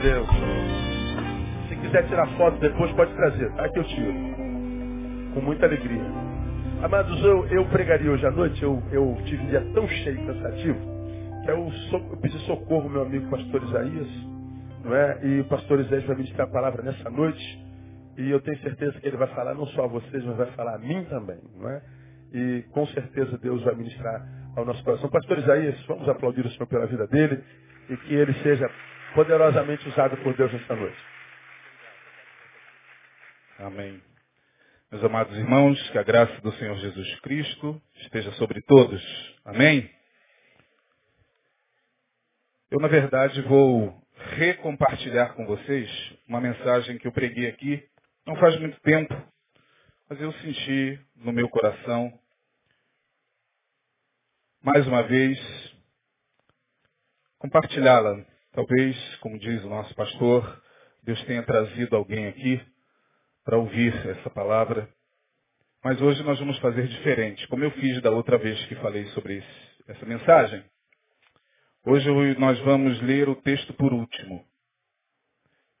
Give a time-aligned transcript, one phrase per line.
[0.00, 0.28] Deus.
[1.68, 3.52] Se quiser tirar foto depois, pode trazer.
[3.58, 4.12] Aqui eu tiro.
[5.34, 6.02] Com muita alegria.
[6.82, 10.26] Amados, eu, eu pregaria hoje à noite, eu, eu tive um dia tão cheio e
[10.26, 10.78] cansativo,
[11.44, 14.08] que eu, so, eu pedi socorro ao meu amigo pastor Isaías,
[14.82, 15.20] não é?
[15.22, 17.70] E o pastor Isaías vai ministrar a palavra nessa noite.
[18.16, 20.76] E eu tenho certeza que ele vai falar não só a vocês, mas vai falar
[20.76, 21.82] a mim também, não é?
[22.32, 24.26] E com certeza Deus vai ministrar
[24.56, 25.10] ao nosso coração.
[25.10, 27.44] Pastor Isaías, vamos aplaudir o Senhor pela vida dele
[27.90, 28.70] e que ele seja
[29.14, 30.98] poderosamente usado por Deus nessa noite.
[33.58, 34.02] Amém.
[34.90, 39.02] Meus amados irmãos, que a graça do Senhor Jesus Cristo esteja sobre todos.
[39.44, 39.90] Amém?
[42.70, 44.00] Eu, na verdade, vou
[44.36, 45.90] recompartilhar com vocês
[46.28, 47.88] uma mensagem que eu preguei aqui
[48.26, 49.14] não faz muito tempo,
[50.08, 52.16] mas eu senti no meu coração,
[54.62, 55.38] mais uma vez,
[57.38, 58.24] compartilhá-la.
[58.52, 60.62] Talvez, como diz o nosso pastor,
[61.04, 62.60] Deus tenha trazido alguém aqui
[63.44, 64.88] para ouvir essa palavra.
[65.84, 69.38] Mas hoje nós vamos fazer diferente, como eu fiz da outra vez que falei sobre
[69.38, 70.64] esse, essa mensagem.
[71.86, 74.44] Hoje nós vamos ler o texto por último.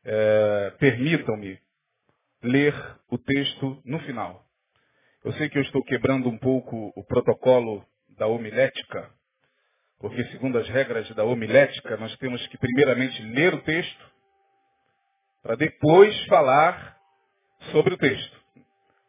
[0.04, 1.58] É, Permitam-me
[2.42, 2.74] ler
[3.10, 4.46] o texto no final.
[5.24, 7.84] Eu sei que eu estou quebrando um pouco o protocolo
[8.16, 9.12] da homilética,
[10.00, 14.10] porque segundo as regras da homilética, nós temos que primeiramente ler o texto,
[15.42, 16.96] para depois falar
[17.70, 18.40] sobre o texto.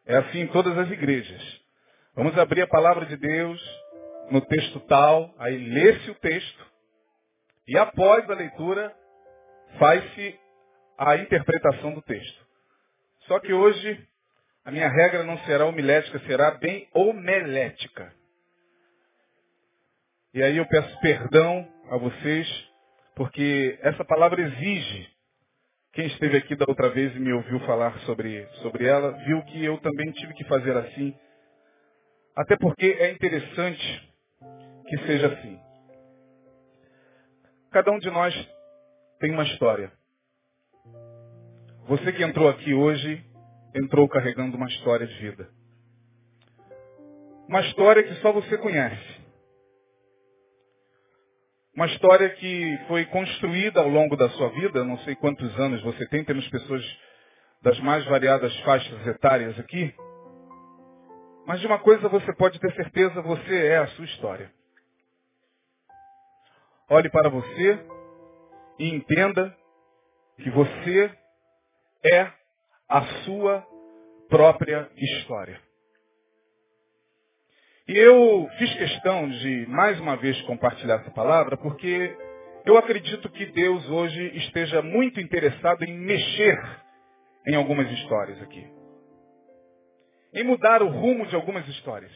[0.04, 1.60] É assim em todas as igrejas.
[2.14, 3.60] Vamos abrir a palavra de Deus
[4.30, 6.66] no texto tal, aí lê-se o texto,
[7.66, 8.94] e após a leitura,
[9.78, 10.38] faz-se
[10.98, 12.46] a interpretação do texto.
[13.26, 14.06] Só que hoje
[14.62, 18.12] a minha regra não será homilética, será bem homelética.
[20.34, 22.48] E aí eu peço perdão a vocês,
[23.14, 25.12] porque essa palavra exige.
[25.92, 29.62] Quem esteve aqui da outra vez e me ouviu falar sobre, sobre ela, viu que
[29.62, 31.14] eu também tive que fazer assim.
[32.34, 34.10] Até porque é interessante
[34.88, 35.60] que seja assim.
[37.70, 38.34] Cada um de nós
[39.20, 39.92] tem uma história.
[41.88, 43.22] Você que entrou aqui hoje,
[43.74, 45.50] entrou carregando uma história de vida.
[47.46, 49.21] Uma história que só você conhece.
[51.74, 56.06] Uma história que foi construída ao longo da sua vida, não sei quantos anos você
[56.08, 56.84] tem, temos pessoas
[57.62, 59.94] das mais variadas faixas etárias aqui.
[61.46, 64.52] Mas de uma coisa você pode ter certeza, você é a sua história.
[66.90, 67.78] Olhe para você
[68.78, 69.56] e entenda
[70.36, 71.10] que você
[72.04, 72.30] é
[72.86, 73.66] a sua
[74.28, 75.58] própria história.
[77.88, 82.16] E eu fiz questão de mais uma vez compartilhar essa palavra porque
[82.64, 86.56] eu acredito que Deus hoje esteja muito interessado em mexer
[87.44, 88.64] em algumas histórias aqui.
[90.32, 92.12] Em mudar o rumo de algumas histórias.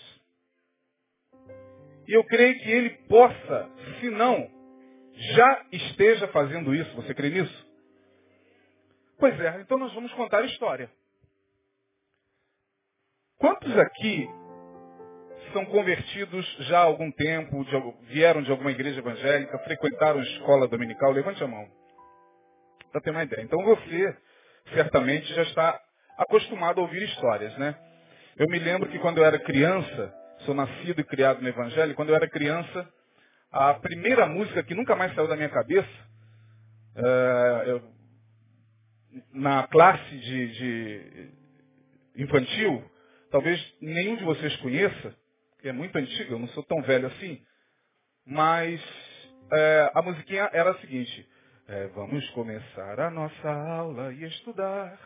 [2.07, 4.49] E eu creio que Ele possa, se não,
[5.15, 6.95] já esteja fazendo isso.
[6.95, 7.67] Você crê nisso?
[9.19, 10.89] Pois é, então nós vamos contar a história.
[13.39, 14.29] Quantos aqui
[15.57, 21.13] são convertidos já há algum tempo, de, vieram de alguma igreja evangélica, frequentaram escola dominical?
[21.13, 21.67] Levante a mão.
[22.93, 23.43] Para ter uma ideia.
[23.43, 24.17] Então você,
[24.75, 25.81] certamente, já está
[26.19, 27.75] acostumado a ouvir histórias, né?
[28.37, 32.11] Eu me lembro que quando eu era criança, sou nascido e criado no evangelho, quando
[32.11, 32.87] eu era criança,
[33.51, 35.89] a primeira música que nunca mais saiu da minha cabeça,
[36.97, 37.97] uh, eu
[39.33, 41.31] na classe de, de
[42.17, 42.85] infantil,
[43.31, 45.17] talvez nenhum de vocês conheça,
[45.69, 47.41] é muito antiga, eu não sou tão velho assim,
[48.25, 48.81] mas
[49.53, 51.29] é, a musiquinha era a seguinte,
[51.69, 54.99] é, vamos começar a nossa aula e estudar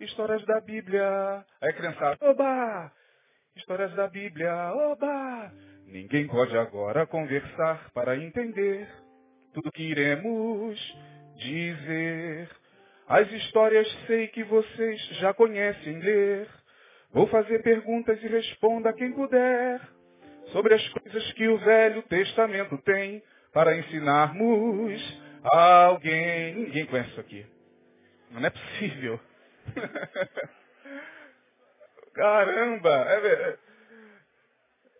[0.00, 1.44] histórias da Bíblia.
[1.60, 2.92] Aí a criançada, oba!
[3.56, 5.52] Histórias da Bíblia, oba!
[5.86, 8.88] Ninguém pode agora conversar para entender
[9.52, 10.78] tudo que iremos
[11.36, 12.48] dizer.
[13.06, 16.48] As histórias sei que vocês já conhecem ler.
[17.12, 19.80] Vou fazer perguntas e responda quem puder
[20.52, 23.22] sobre as coisas que o Velho Testamento tem
[23.52, 26.54] para ensinarmos a alguém.
[26.54, 27.46] Ninguém conhece isso aqui.
[28.30, 29.20] Não é possível.
[32.14, 33.06] Caramba!
[33.08, 33.58] É, é,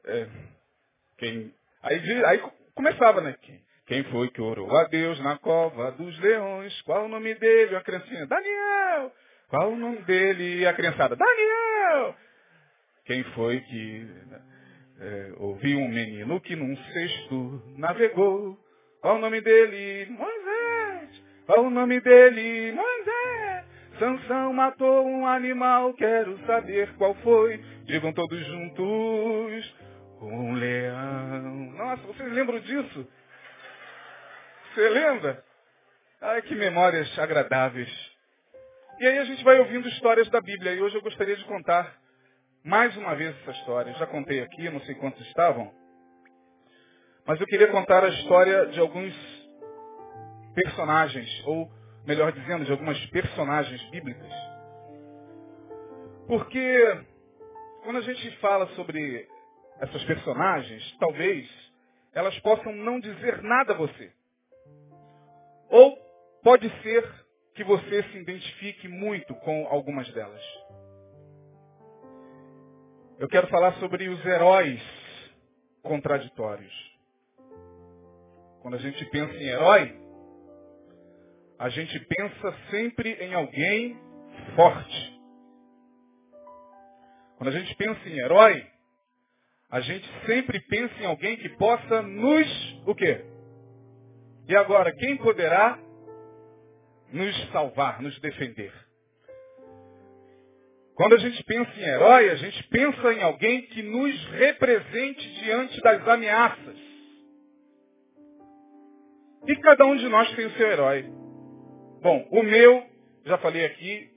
[0.06, 0.28] é,
[1.18, 2.42] quem, aí, aí
[2.74, 3.36] começava, né?
[3.40, 6.82] Quem, quem foi que orou a Deus na cova dos leões?
[6.82, 7.76] Qual o nome dele?
[7.76, 9.12] A criancinha, Daniel!
[9.50, 10.64] Qual o nome dele?
[10.64, 12.14] A criançada, Daniel!
[13.04, 14.08] Quem foi que
[15.00, 18.56] é, ouviu um menino que num cesto navegou?
[19.00, 20.08] Qual o nome dele?
[20.10, 21.22] Moisés!
[21.46, 22.70] Qual o nome dele?
[22.70, 23.64] Moisés.
[23.98, 27.58] Sansão matou um animal, quero saber qual foi.
[27.86, 29.74] Digam todos juntos,
[30.22, 31.72] um leão.
[31.72, 33.08] Nossa, vocês lembram disso?
[34.72, 35.44] Você lembra?
[36.20, 38.09] Ai, que memórias agradáveis.
[39.00, 40.74] E aí a gente vai ouvindo histórias da Bíblia.
[40.74, 41.90] E hoje eu gostaria de contar
[42.62, 43.94] mais uma vez essa história.
[43.94, 45.72] Já contei aqui, não sei quantos estavam.
[47.26, 49.14] Mas eu queria contar a história de alguns
[50.54, 51.72] personagens, ou
[52.06, 54.32] melhor dizendo, de algumas personagens bíblicas.
[56.26, 57.00] Porque
[57.82, 59.26] quando a gente fala sobre
[59.80, 61.48] essas personagens, talvez
[62.12, 64.12] elas possam não dizer nada a você.
[65.70, 65.96] Ou
[66.42, 70.42] pode ser que você se identifique muito com algumas delas.
[73.18, 74.80] Eu quero falar sobre os heróis
[75.82, 76.72] contraditórios.
[78.62, 80.00] Quando a gente pensa em herói,
[81.58, 83.98] a gente pensa sempre em alguém
[84.54, 85.20] forte.
[87.36, 88.66] Quando a gente pensa em herói,
[89.70, 93.24] a gente sempre pensa em alguém que possa nos o quê?
[94.48, 95.78] E agora, quem poderá
[97.12, 98.72] nos salvar, nos defender?
[100.94, 105.80] Quando a gente pensa em herói, a gente pensa em alguém que nos represente diante
[105.80, 106.76] das ameaças.
[109.46, 111.04] E cada um de nós tem o seu herói.
[112.02, 112.86] Bom, o meu,
[113.24, 114.10] já falei aqui,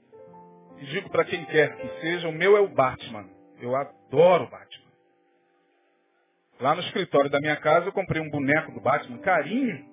[0.78, 3.30] e digo para quem quer que seja, o meu é o Batman.
[3.60, 4.84] Eu adoro o Batman.
[6.60, 9.86] Lá no escritório da minha casa eu comprei um boneco do Batman, carinho.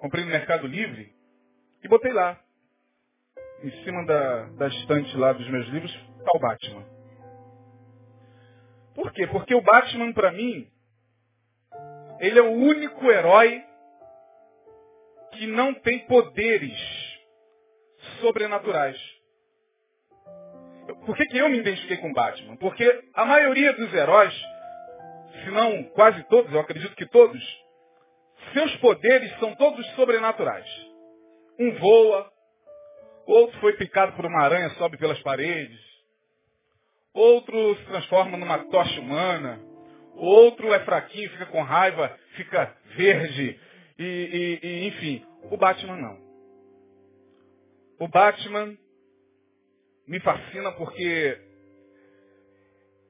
[0.00, 1.19] Comprei no Mercado Livre
[1.82, 2.38] e botei lá.
[3.62, 5.94] Em cima da, da estante lá dos meus livros,
[6.34, 6.84] o Batman.
[8.94, 9.26] Por quê?
[9.26, 10.66] Porque o Batman, para mim,
[12.20, 13.62] ele é o único herói
[15.32, 16.78] que não tem poderes
[18.20, 18.98] sobrenaturais.
[21.06, 22.56] Por que, que eu me identifiquei com Batman?
[22.56, 24.34] Porque a maioria dos heróis,
[25.44, 27.42] se não quase todos, eu acredito que todos,
[28.52, 30.89] seus poderes são todos sobrenaturais.
[31.60, 32.32] Um voa,
[33.26, 35.78] outro foi picado por uma aranha, sobe pelas paredes,
[37.12, 39.60] outro se transforma numa tocha humana,
[40.14, 43.60] outro é fraquinho, fica com raiva, fica verde,
[43.98, 46.18] e, e, e enfim, o Batman não.
[47.98, 48.74] O Batman
[50.08, 51.38] me fascina porque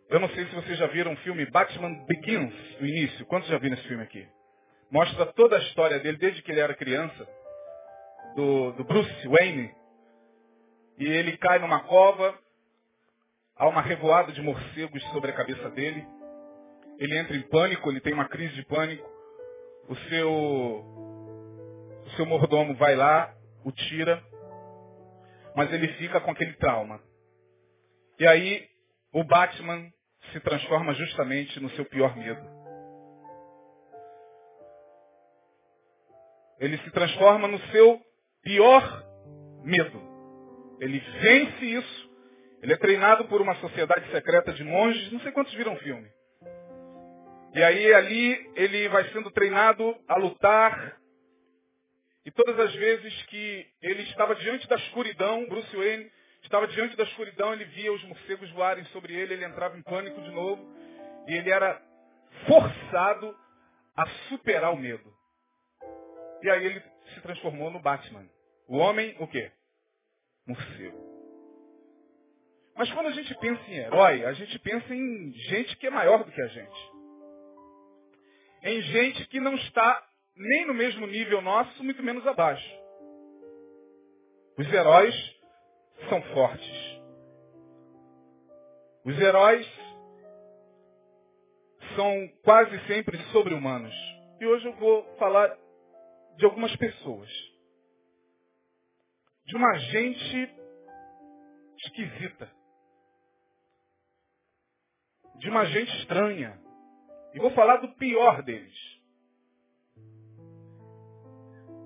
[0.08, 3.24] eu não sei se vocês já viram o filme Batman Begins, o início.
[3.26, 4.26] Quantos já viram esse filme aqui?
[4.90, 7.28] Mostra toda a história dele desde que ele era criança,
[8.34, 9.74] do, do Bruce Wayne.
[10.98, 12.38] E ele cai numa cova,
[13.56, 16.06] há uma revoada de morcegos sobre a cabeça dele.
[16.98, 19.08] Ele entra em pânico, ele tem uma crise de pânico.
[19.88, 23.34] O seu, o seu mordomo vai lá,
[23.64, 24.22] o tira,
[25.56, 27.00] mas ele fica com aquele trauma.
[28.18, 28.68] E aí
[29.12, 29.90] o Batman
[30.32, 32.60] se transforma justamente no seu pior medo.
[36.58, 38.00] Ele se transforma no seu
[38.42, 39.04] pior
[39.64, 40.00] medo.
[40.80, 42.10] Ele vence isso.
[42.62, 45.12] Ele é treinado por uma sociedade secreta de monges.
[45.12, 46.08] Não sei quantos viram o filme.
[47.54, 50.96] E aí ali ele vai sendo treinado a lutar.
[52.24, 56.10] E todas as vezes que ele estava diante da escuridão, Bruce Wayne
[56.42, 60.20] estava diante da escuridão, ele via os morcegos voarem sobre ele, ele entrava em pânico
[60.20, 60.62] de novo.
[61.26, 61.80] E ele era
[62.46, 63.34] forçado
[63.96, 65.12] a superar o medo.
[66.42, 66.82] E aí ele
[67.14, 68.28] se transformou no Batman.
[68.68, 69.50] O homem, o quê?
[70.46, 71.10] Morcego.
[72.76, 76.24] Mas quando a gente pensa em herói, a gente pensa em gente que é maior
[76.24, 76.90] do que a gente.
[78.62, 82.80] Em gente que não está nem no mesmo nível nosso, muito menos abaixo.
[84.56, 85.14] Os heróis
[86.08, 87.00] são fortes.
[89.04, 89.66] Os heróis
[91.96, 93.94] são quase sempre sobre-humanos.
[94.40, 95.56] E hoje eu vou falar
[96.40, 97.28] de algumas pessoas.
[99.44, 100.54] De uma gente
[101.84, 102.50] esquisita.
[105.36, 106.58] De uma gente estranha.
[107.34, 108.74] E vou falar do pior deles.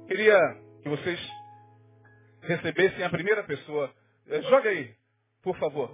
[0.06, 0.38] Queria
[0.82, 1.20] que vocês
[2.42, 3.92] recebessem a primeira pessoa.
[4.28, 4.94] Eh, joga aí,
[5.42, 5.90] por favor.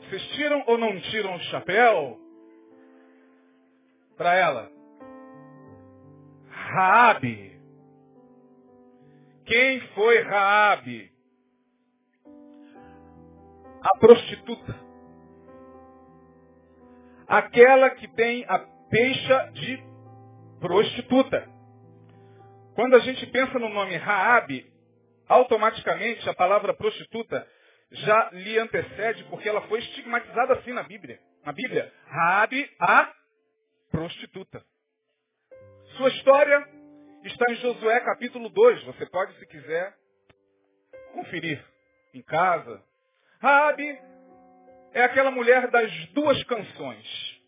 [0.00, 2.20] Vocês tiram ou não tiram o chapéu
[4.18, 4.70] para ela?
[6.50, 7.55] Raabe.
[9.46, 11.12] Quem foi Raabe?
[13.80, 14.74] A prostituta.
[17.28, 18.58] Aquela que tem a
[18.90, 19.82] peixa de
[20.60, 21.48] prostituta.
[22.74, 24.66] Quando a gente pensa no nome Raabe,
[25.28, 27.46] automaticamente a palavra prostituta
[27.90, 31.20] já lhe antecede porque ela foi estigmatizada assim na Bíblia.
[31.44, 33.12] Na Bíblia, Raabe a
[33.92, 34.64] prostituta.
[35.96, 36.75] Sua história
[37.26, 38.84] está em Josué capítulo 2.
[38.84, 39.94] Você pode, se quiser,
[41.12, 41.64] conferir
[42.14, 42.82] em casa.
[43.40, 43.98] Raabe
[44.92, 47.40] é aquela mulher das duas canções.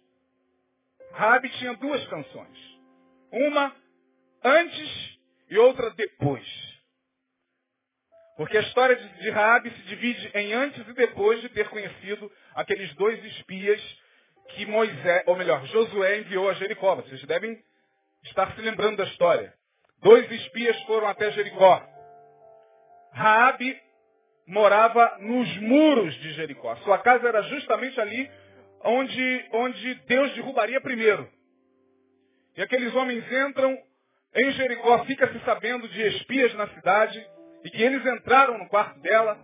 [1.12, 2.78] Raabe tinha duas canções.
[3.30, 3.75] Uma
[4.44, 5.18] antes
[5.50, 6.47] e outra depois.
[8.37, 12.94] Porque a história de Raabe se divide em antes e depois de ter conhecido aqueles
[12.94, 13.80] dois espias
[14.50, 16.94] que Moisés, ou melhor, Josué enviou a Jericó.
[16.97, 17.61] Vocês devem
[18.25, 19.57] estar se lembrando da história.
[20.00, 21.82] Dois espias foram até Jericó.
[23.12, 23.80] Raabe
[24.46, 26.76] morava nos muros de Jericó.
[26.76, 28.30] Sua casa era justamente ali
[28.84, 31.28] onde, onde Deus derrubaria primeiro.
[32.56, 33.78] E aqueles homens entram
[34.34, 37.24] em Jericó, fica-se sabendo de espias na cidade,
[37.64, 39.38] e que eles entraram no quarto dela,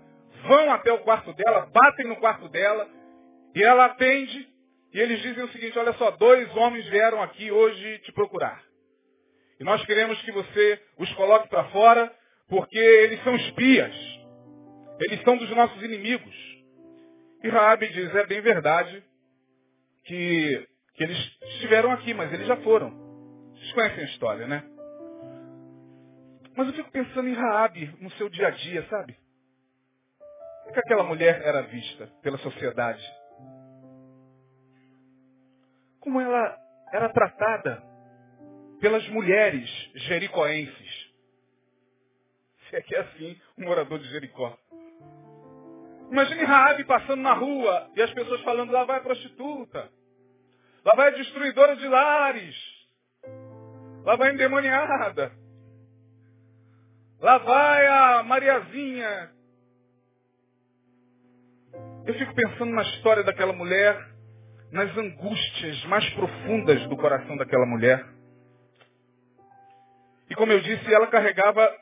[0.47, 2.89] vão até o quarto dela, batem no quarto dela,
[3.55, 4.49] e ela atende,
[4.93, 8.63] e eles dizem o seguinte, olha só, dois homens vieram aqui hoje te procurar.
[9.65, 12.15] Nós queremos que você os coloque para fora,
[12.49, 13.95] porque eles são espias.
[15.01, 16.35] Eles são dos nossos inimigos.
[17.43, 19.03] E Raabe diz, é bem verdade
[20.05, 21.17] que, que eles
[21.55, 22.91] estiveram aqui, mas eles já foram.
[23.55, 24.63] Vocês conhecem a história, né?
[26.55, 29.17] Mas eu fico pensando em Raabe no seu dia a dia, sabe?
[30.63, 33.03] Como que aquela mulher era vista pela sociedade?
[36.01, 36.55] Como ela
[36.93, 37.94] era tratada
[38.85, 41.11] pelas mulheres jericoenses?
[42.69, 44.59] Se é que é assim, um morador de Jericó.
[46.11, 49.91] Imagine Raabe passando na rua e as pessoas falando, lá vai a prostituta.
[50.85, 52.55] Lá vai a destruidora de lares.
[54.05, 55.33] Lá vai a endemoniada.
[57.21, 59.31] Lá vai a Mariazinha.
[62.05, 63.99] Eu fico pensando na história daquela mulher,
[64.71, 68.14] nas angústias mais profundas do coração daquela mulher.
[70.35, 71.73] E como eu disse, ela carregava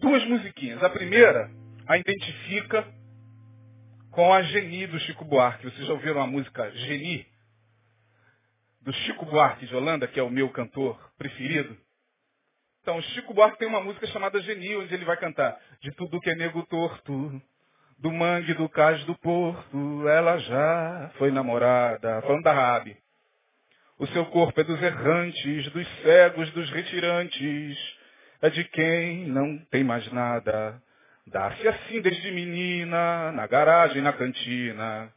[0.00, 0.82] duas musiquinhas.
[0.82, 1.50] A primeira
[1.86, 2.82] a identifica
[4.10, 5.66] com a Geni do Chico Buarque.
[5.66, 7.26] Vocês já ouviram a música Geni?
[8.80, 11.76] Do Chico Buarque de Holanda, que é o meu cantor preferido.
[12.80, 16.20] Então, o Chico Buarque tem uma música chamada Geni, onde ele vai cantar De tudo
[16.20, 17.42] que é nego torto,
[17.98, 22.22] do mangue, do cais, do porto, ela já foi namorada.
[22.22, 22.96] Falando da Rabi.
[24.02, 27.78] O seu corpo é dos errantes, dos cegos, dos retirantes,
[28.40, 30.82] é de quem não tem mais nada.
[31.28, 35.08] Dá-se assim desde menina, na garagem, na cantina,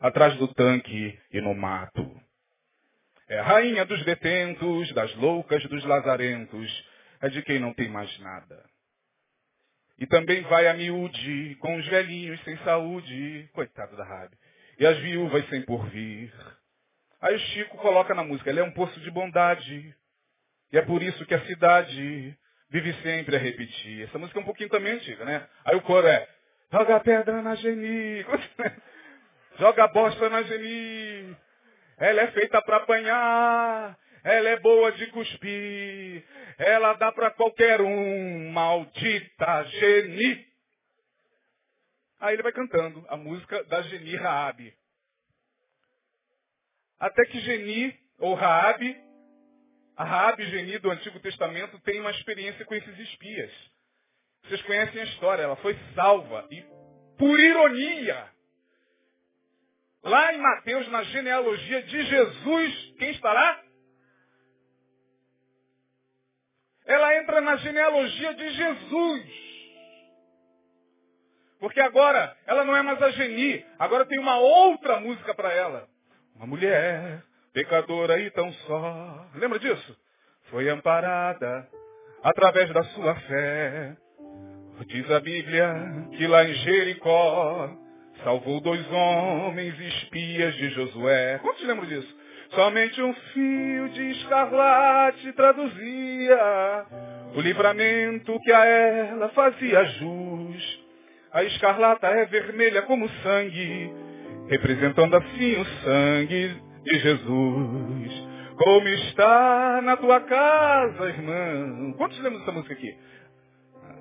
[0.00, 2.10] atrás do tanque e no mato.
[3.28, 6.88] É rainha dos detentos, das loucas, dos lazarentos,
[7.20, 8.64] é de quem não tem mais nada.
[9.98, 14.34] E também vai a miúde, com os velhinhos sem saúde, coitado da Rabi,
[14.78, 16.32] e as viúvas sem porvir.
[17.22, 19.94] Aí o Chico coloca na música, ele é um poço de bondade,
[20.72, 22.36] e é por isso que a cidade
[22.68, 24.02] vive sempre a repetir.
[24.02, 25.46] Essa música é um pouquinho também antiga, né?
[25.64, 26.28] Aí o coro é,
[26.72, 28.26] joga pedra na Geni,
[29.56, 31.36] joga bosta na Geni,
[31.96, 36.24] ela é feita para apanhar, ela é boa de cuspir.
[36.58, 38.50] Ela dá para qualquer um.
[38.50, 40.44] Maldita Geni.
[42.18, 44.74] Aí ele vai cantando a música da Geni Raabe.
[47.02, 48.96] Até que Geni, ou Raabe,
[49.96, 53.52] a Raabe Geni do Antigo Testamento tem uma experiência com esses espias.
[54.44, 56.46] Vocês conhecem a história, ela foi salva.
[56.50, 56.62] E,
[57.18, 58.30] por ironia,
[60.04, 63.62] lá em Mateus, na genealogia de Jesus, quem estará?
[66.84, 69.42] ela entra na genealogia de Jesus.
[71.58, 75.91] Porque agora ela não é mais a Geni, agora tem uma outra música para ela.
[76.36, 77.22] Uma mulher
[77.52, 79.26] pecadora e tão só.
[79.34, 79.96] Lembra disso?
[80.50, 81.68] Foi amparada
[82.22, 83.96] através da sua fé.
[84.86, 87.70] Diz a Bíblia que lá em Jericó
[88.24, 91.38] salvou dois homens espias de Josué.
[91.40, 92.16] Quantos lembram disso?
[92.50, 96.86] Somente um fio de escarlate traduzia
[97.34, 100.82] o livramento que a ela fazia jus.
[101.32, 103.90] A escarlata é vermelha como sangue,
[104.48, 108.32] representando assim o sangue de Jesus.
[108.56, 111.94] Como está na tua casa, irmão?
[111.94, 112.96] Quantos lembram dessa música aqui?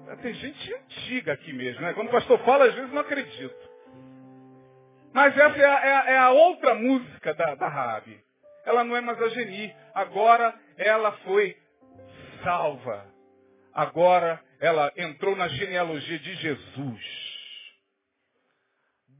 [0.10, 1.94] Ah, tem gente antiga aqui mesmo, né?
[1.94, 3.72] Quando o pastor fala, às vezes não acredito.
[5.14, 8.20] Mas essa é a, é a, é a outra música da, da Rabi.
[8.66, 9.74] Ela não é mais a Geni.
[9.94, 11.56] Agora ela foi
[12.44, 13.06] salva.
[13.74, 17.21] agora ela entrou na genealogia de Jesus.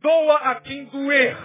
[0.02, 1.38] Doa a quem doer.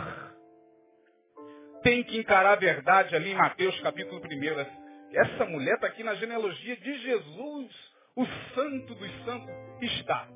[1.83, 5.15] Tem que encarar a verdade ali em Mateus capítulo 1.
[5.15, 9.55] Essa mulher está aqui na genealogia de Jesus, o santo dos santos.
[9.83, 10.27] Está.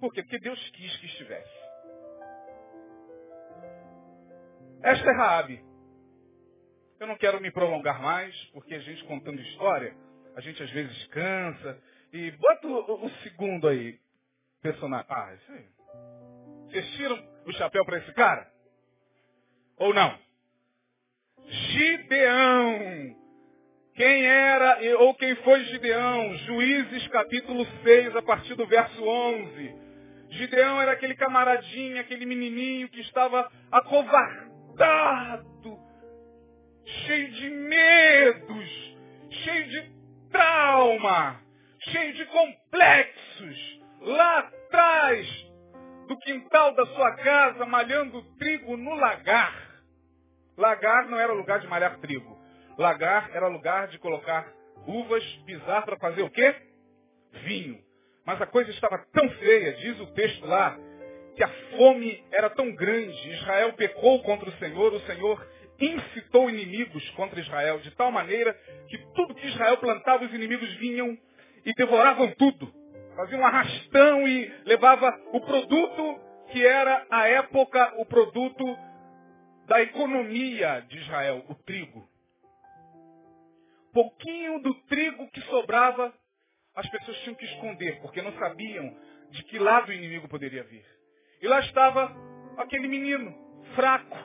[0.00, 0.22] Por quê?
[0.22, 1.66] Porque Deus quis que estivesse.
[4.82, 5.64] Esta é Raabe.
[7.00, 9.92] Eu não quero me prolongar mais, porque a gente contando história,
[10.36, 11.82] a gente às vezes cansa.
[12.12, 13.98] E bota o, o segundo aí,
[14.62, 15.06] personagem.
[15.10, 15.66] Ah, isso aí.
[16.68, 18.46] Vocês tiram o chapéu para esse cara?
[19.78, 20.18] Ou não?
[21.48, 23.16] Gideão.
[23.94, 26.36] Quem era ou quem foi Gideão?
[26.38, 29.86] Juízes capítulo 6, a partir do verso 11.
[30.30, 35.46] Gideão era aquele camaradinho, aquele menininho que estava acovardado,
[36.84, 38.96] cheio de medos,
[39.30, 39.90] cheio de
[40.30, 41.40] trauma,
[41.78, 43.80] cheio de complexos.
[44.02, 45.45] Lá atrás,
[46.06, 49.54] do quintal da sua casa, malhando trigo no lagar.
[50.56, 52.36] Lagar não era lugar de malhar trigo.
[52.78, 54.46] Lagar era lugar de colocar
[54.86, 56.54] uvas, pisar para fazer o quê?
[57.44, 57.78] Vinho.
[58.24, 60.76] Mas a coisa estava tão feia, diz o texto lá,
[61.36, 63.30] que a fome era tão grande.
[63.30, 65.46] Israel pecou contra o Senhor, o Senhor
[65.78, 68.54] incitou inimigos contra Israel, de tal maneira
[68.88, 71.16] que tudo que Israel plantava, os inimigos vinham
[71.64, 72.72] e devoravam tudo
[73.16, 76.20] fazia um arrastão e levava o produto
[76.52, 78.64] que era, à época, o produto
[79.66, 82.08] da economia de Israel, o trigo.
[83.92, 86.14] Pouquinho do trigo que sobrava,
[86.74, 88.94] as pessoas tinham que esconder, porque não sabiam
[89.30, 90.84] de que lado o inimigo poderia vir.
[91.40, 92.14] E lá estava
[92.58, 93.34] aquele menino,
[93.74, 94.16] fraco,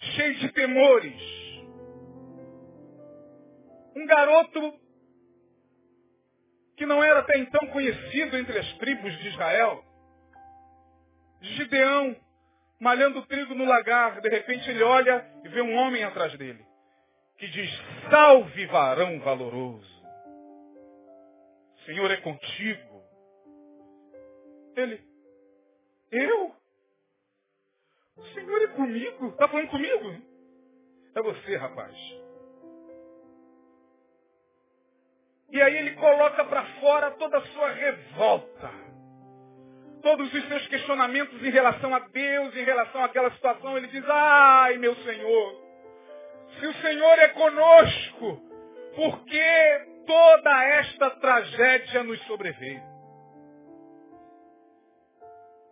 [0.00, 1.36] cheio de temores.
[3.94, 4.85] Um garoto
[6.76, 9.82] que não era até então conhecido entre as tribos de Israel.
[11.40, 12.16] Gideão,
[12.78, 16.64] malhando trigo no lagar, de repente ele olha e vê um homem atrás dele,
[17.38, 17.70] que diz,
[18.10, 19.96] salve varão valoroso.
[21.84, 23.04] Senhor é contigo.
[24.76, 25.00] Ele,
[26.10, 26.54] eu?
[28.16, 29.28] O Senhor é comigo?
[29.28, 30.22] Está falando comigo?
[31.14, 31.96] É você, rapaz.
[35.56, 38.70] E aí ele coloca para fora toda a sua revolta.
[40.02, 43.74] Todos os seus questionamentos em relação a Deus, em relação àquela situação.
[43.74, 45.62] Ele diz, ai meu Senhor,
[46.60, 48.36] se o Senhor é conosco,
[48.96, 52.82] por que toda esta tragédia nos sobreveio?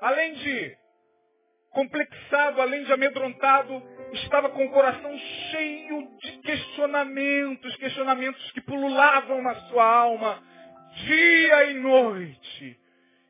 [0.00, 0.78] Além de
[1.74, 3.82] complexado, além de amedrontado,
[4.12, 5.18] estava com o coração
[5.50, 10.42] cheio de questionamentos, questionamentos que pululavam na sua alma,
[11.04, 12.78] dia e noite,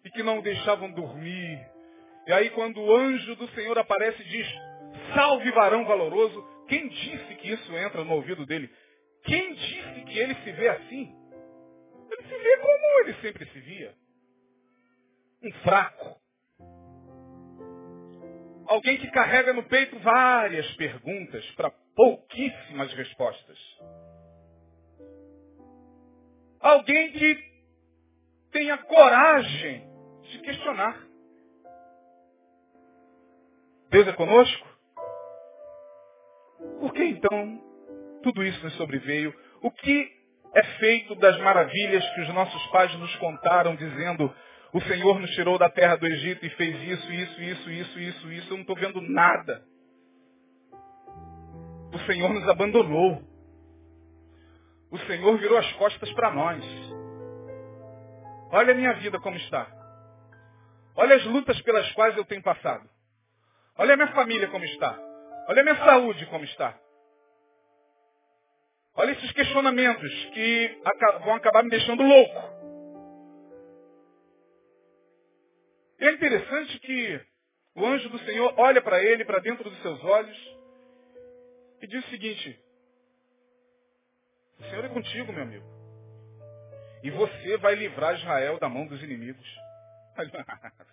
[0.05, 1.59] e que não deixavam dormir.
[2.27, 4.47] E aí quando o anjo do Senhor aparece e diz,
[5.15, 8.71] salve varão valoroso, quem disse que isso entra no ouvido dele?
[9.25, 11.15] Quem disse que ele se vê assim?
[12.11, 13.95] Ele se vê como ele sempre se via.
[15.43, 16.21] Um fraco,
[18.75, 23.57] Alguém que carrega no peito várias perguntas para pouquíssimas respostas.
[26.59, 27.39] Alguém que
[28.51, 29.89] tenha coragem
[30.23, 31.07] de questionar.
[33.91, 34.67] Deus é conosco?
[36.81, 37.63] Por que então
[38.25, 39.33] tudo isso nos sobreveio?
[39.63, 40.13] O que
[40.53, 44.35] é feito das maravilhas que os nossos pais nos contaram, dizendo
[44.75, 48.33] o Senhor nos tirou da terra do Egito e fez isso, isso, isso, isso, isso,
[48.33, 48.49] isso.
[48.49, 49.65] Eu não estou vendo nada.
[51.93, 53.23] O Senhor nos abandonou.
[54.91, 56.65] O Senhor virou as costas para nós.
[58.51, 59.65] Olha a minha vida como está.
[60.97, 62.89] Olha as lutas pelas quais eu tenho passado.
[63.79, 64.99] Olha a minha família como está.
[65.47, 66.77] Olha a minha saúde como está.
[68.97, 70.83] Olha esses questionamentos que
[71.23, 72.54] vão acabar me deixando louco.
[75.99, 77.21] E é interessante que
[77.75, 80.57] o anjo do Senhor olha para ele, para dentro dos seus olhos,
[81.83, 82.59] e diz o seguinte,
[84.59, 85.67] o Senhor é contigo, meu amigo.
[87.03, 89.47] E você vai livrar Israel da mão dos inimigos.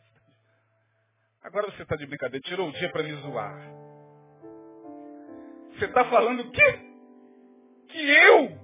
[1.41, 3.57] Agora você está de brincadeira, tirou o dia para me zoar.
[5.71, 6.79] Você está falando o quê?
[7.87, 8.59] Que eu?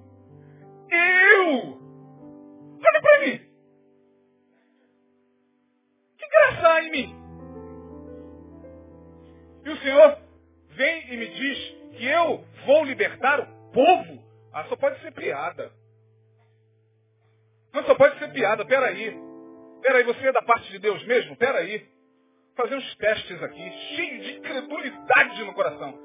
[0.90, 1.78] Eu?
[2.78, 3.47] Olha para mim.
[6.38, 7.16] Graça em mim.
[9.64, 10.18] E o Senhor
[10.70, 11.58] vem e me diz
[11.96, 14.24] que eu vou libertar o povo.
[14.52, 15.72] Ah, só pode ser piada.
[17.72, 19.14] Não só pode ser piada, peraí.
[19.82, 21.36] Peraí, você é da parte de Deus mesmo?
[21.36, 21.86] Peraí.
[22.56, 25.96] Fazer uns testes aqui, cheio de incredulidade no coração.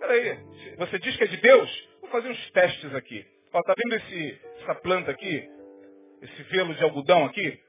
[0.00, 0.38] Peraí,
[0.76, 1.88] você diz que é de Deus?
[2.00, 3.24] Vou fazer uns testes aqui.
[3.52, 5.48] Ó, tá vendo esse, essa planta aqui?
[6.22, 7.60] Esse velo de algodão aqui?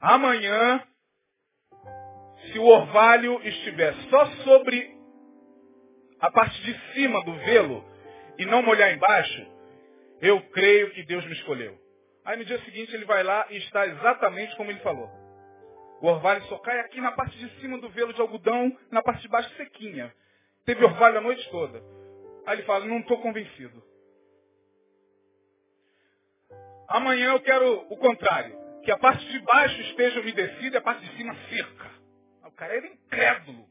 [0.00, 0.82] Amanhã,
[2.52, 4.96] se o orvalho estiver só sobre
[6.20, 7.84] a parte de cima do velo
[8.38, 9.46] e não molhar embaixo,
[10.20, 11.78] eu creio que Deus me escolheu.
[12.24, 15.08] Aí no dia seguinte ele vai lá e está exatamente como ele falou.
[16.00, 19.22] O orvalho só cai aqui na parte de cima do velo de algodão, na parte
[19.22, 20.14] de baixo sequinha.
[20.64, 21.82] Teve orvalho a noite toda.
[22.46, 23.82] Aí ele fala, não estou convencido.
[26.88, 28.56] Amanhã eu quero o contrário.
[28.84, 31.97] Que a parte de baixo esteja umedecida e a parte de cima seca.
[32.58, 33.64] Cara era incrédulo.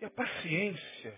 [0.00, 1.14] E a paciência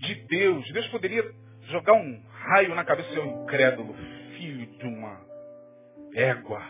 [0.00, 0.70] de Deus.
[0.70, 1.24] Deus poderia
[1.62, 3.94] jogar um raio na cabeça do seu incrédulo,
[4.36, 5.18] filho de uma
[6.14, 6.62] égua.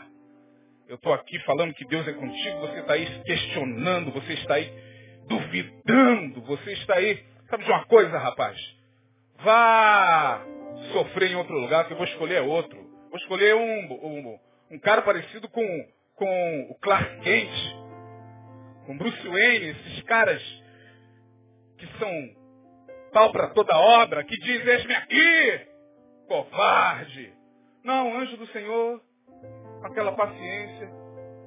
[0.86, 4.72] Eu estou aqui falando que Deus é contigo, você está aí questionando, você está aí
[5.26, 7.24] duvidando, você está aí.
[7.50, 8.56] Sabe de uma coisa, rapaz?
[9.38, 10.46] Vá
[10.92, 12.78] sofrer em outro lugar, que eu vou escolher outro.
[13.10, 14.38] Vou escolher um, um,
[14.70, 15.62] um cara parecido com,
[16.16, 17.76] com o Clark Kent,
[18.86, 20.42] com Bruce Wayne, esses caras
[21.78, 22.10] que são
[23.12, 25.66] pau para toda obra, que diz, eis-me aqui,
[26.26, 27.32] covarde.
[27.84, 29.00] Não, anjo do Senhor,
[29.84, 30.90] aquela paciência.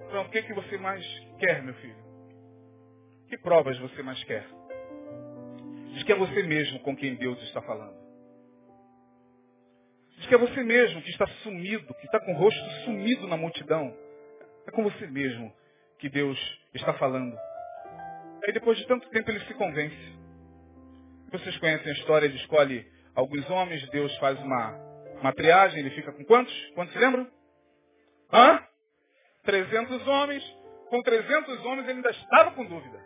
[0.08, 1.05] Então, o que, que você mais
[1.39, 2.10] quer, meu filho?
[3.27, 4.45] Que provas você mais quer?
[5.93, 7.97] Diz que é você mesmo com quem Deus está falando.
[10.17, 13.38] Diz que é você mesmo que está sumido, que está com o rosto sumido na
[13.38, 13.95] multidão.
[14.69, 15.51] É com você mesmo
[15.97, 16.39] que Deus
[16.75, 17.36] está falando.
[18.45, 20.15] Aí depois de tanto tempo ele se convence.
[21.32, 24.73] Vocês conhecem a história, ele escolhe alguns homens, Deus faz uma,
[25.21, 26.53] uma triagem, ele fica com quantos?
[26.75, 27.27] Quantos se lembram?
[28.32, 28.63] Hã?
[29.43, 30.43] 300 homens.
[30.89, 32.99] Com 300 homens ele ainda estava com dúvida.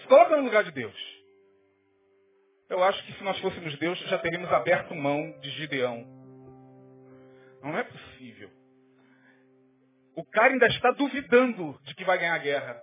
[0.00, 1.22] Se coloca no lugar de Deus.
[2.68, 6.04] Eu acho que se nós fôssemos Deus, já teríamos aberto mão de Gideão.
[7.62, 8.63] Não é possível.
[10.16, 12.80] O cara ainda está duvidando de que vai ganhar a guerra.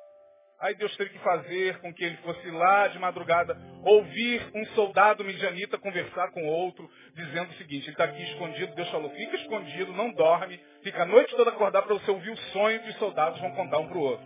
[0.62, 5.24] Aí Deus teve que fazer com que ele fosse lá de madrugada ouvir um soldado
[5.24, 9.92] midianita conversar com outro, dizendo o seguinte, ele está aqui escondido, Deus falou, fica escondido,
[9.94, 13.40] não dorme, fica a noite toda acordado para você ouvir o sonho que os soldados
[13.42, 14.26] vão contar um para o outro.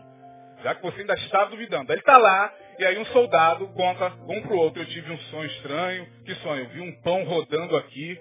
[0.62, 1.92] Já que você ainda está duvidando.
[1.92, 5.14] Aí ele está lá, e aí um soldado conta um para o outro, eu tive
[5.14, 6.64] um sonho estranho, que sonho?
[6.64, 8.20] Eu vi um pão rodando aqui,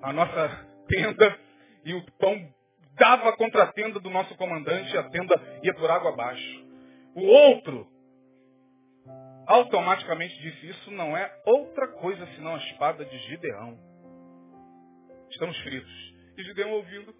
[0.00, 1.36] a nossa tenda,
[1.84, 2.57] e o pão
[2.98, 6.66] dava contra a tenda do nosso comandante, e a tenda ia por água abaixo.
[7.14, 7.86] O outro
[9.46, 13.78] automaticamente disse, isso não é outra coisa senão a espada de Gideão.
[15.30, 16.14] Estamos fritos.
[16.36, 17.14] E Gideão ouvindo.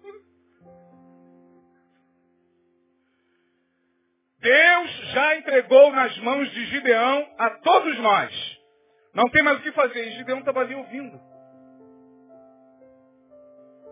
[4.39, 8.59] Deus já entregou nas mãos de Gideão a todos nós.
[9.13, 10.07] Não tem mais o que fazer.
[10.07, 11.19] E Gideão estava ali ouvindo.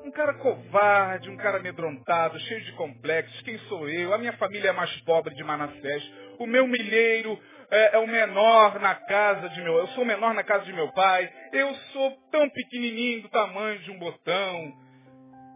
[0.08, 3.42] Um cara covarde, um cara amedrontado, cheio de complexos.
[3.42, 4.14] Quem sou eu?
[4.14, 6.12] A minha família é mais pobre de Manassés.
[6.40, 7.38] O meu milheiro
[7.70, 9.76] é, é, o menor na casa de meu...
[9.76, 11.30] Eu sou o menor na casa de meu pai.
[11.52, 14.74] Eu sou tão pequenininho do tamanho de um botão.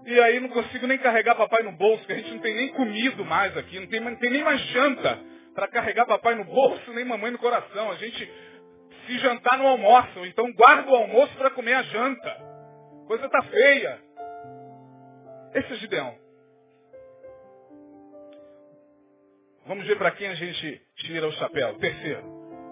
[0.06, 2.68] E aí não consigo nem carregar papai no bolso, que a gente não tem nem
[2.74, 3.80] comido mais aqui.
[3.80, 5.18] Não tem, não tem nem mais janta
[5.56, 7.90] para carregar papai no bolso, nem mamãe no coração.
[7.90, 8.30] A gente
[9.08, 10.26] se jantar no almoço.
[10.26, 12.52] Então guarda o almoço para comer a janta.
[13.08, 14.11] Coisa tá feia.
[15.54, 16.18] Esse é Gideão.
[19.66, 21.78] Vamos ver para quem a gente tira o chapéu.
[21.78, 22.24] Terceiro.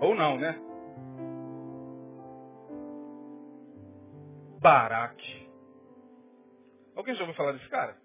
[0.01, 0.57] Ou não, né?
[4.61, 5.49] Baraque.
[6.95, 7.95] Alguém já ouviu falar desse cara?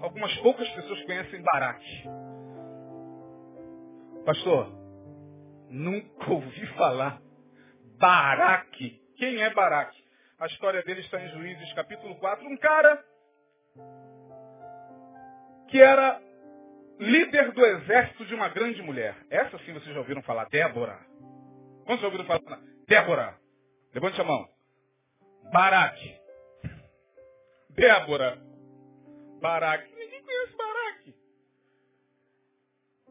[0.00, 2.04] Algumas poucas pessoas conhecem Baraque.
[4.24, 4.72] Pastor,
[5.68, 7.20] nunca ouvi falar.
[7.98, 9.00] Baraque.
[9.16, 10.04] Quem é Baraque?
[10.38, 12.46] A história dele está em Juízes capítulo 4.
[12.46, 13.04] Um cara
[15.68, 16.20] que era
[16.98, 19.16] líder do exército de uma grande mulher.
[19.30, 20.98] Essa sim vocês já ouviram falar, Débora.
[21.84, 22.60] Quantos já ouviram falar?
[22.86, 23.38] Débora.
[23.94, 24.48] Levante a mão.
[25.52, 26.16] Baraque.
[27.70, 28.38] Débora.
[29.40, 29.94] Baraque.
[29.94, 31.14] Ninguém conhece Baraque.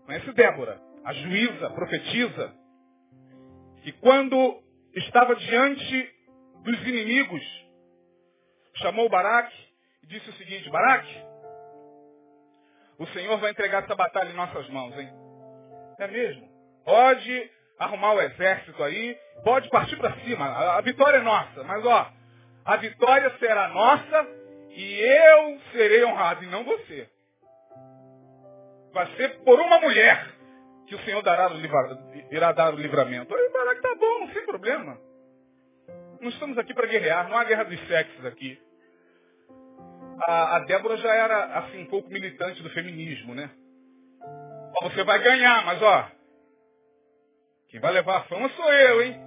[0.06, 2.54] Conhece Débora, a juíza, a profetisa.
[3.84, 4.64] E quando
[4.96, 6.16] estava diante
[6.64, 7.44] dos inimigos,
[8.76, 9.65] chamou Baraque
[10.06, 11.24] e disse o seguinte, Baraque,
[13.00, 15.10] o Senhor vai entregar essa batalha em nossas mãos, hein?
[16.00, 16.48] É mesmo?
[16.86, 20.46] Pode arrumar o exército aí, pode partir para cima.
[20.46, 22.12] A, a, vitória é nossa, mas ó,
[22.64, 24.28] A vitória será nossa
[24.70, 27.10] e eu serei honrado e não você.
[28.94, 30.34] Vai ser por uma mulher
[30.88, 31.98] que o Senhor dará o livra,
[32.30, 33.36] irá dar o livramento.
[33.36, 34.98] Aí Baraque tá bom, não tem problema.
[36.22, 38.65] Não estamos aqui para guerrear, não há guerra dos sexos aqui.
[40.28, 43.50] A, a Débora já era, assim, um pouco militante do feminismo, né?
[44.82, 46.12] Ó, você vai ganhar, mas ó,
[47.70, 49.20] quem vai levar a fama sou eu, hein?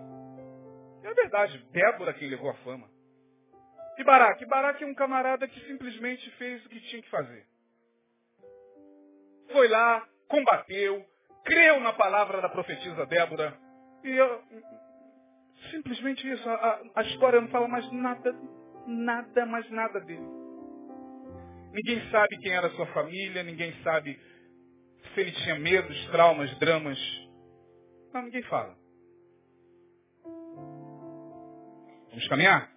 [1.05, 2.89] É verdade, Débora quem levou a fama.
[3.99, 4.47] E Baraque?
[4.47, 7.45] Baraque é um camarada que simplesmente fez o que tinha que fazer.
[9.53, 11.05] Foi lá, combateu,
[11.45, 13.57] creu na palavra da profetisa Débora.
[14.05, 14.43] E eu,
[15.71, 16.49] simplesmente isso.
[16.49, 18.35] A, a, história não fala mais nada,
[18.87, 20.38] nada, mais nada dele.
[21.73, 24.19] Ninguém sabe quem era sua família, ninguém sabe
[25.15, 26.99] se ele tinha medos, traumas, dramas.
[28.13, 28.77] Não, ninguém fala.
[32.11, 32.71] Vamos caminhar?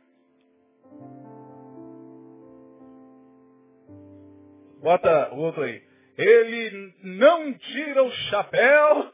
[4.82, 5.82] Bota o outro aí.
[6.18, 9.14] Ele não tira o chapéu.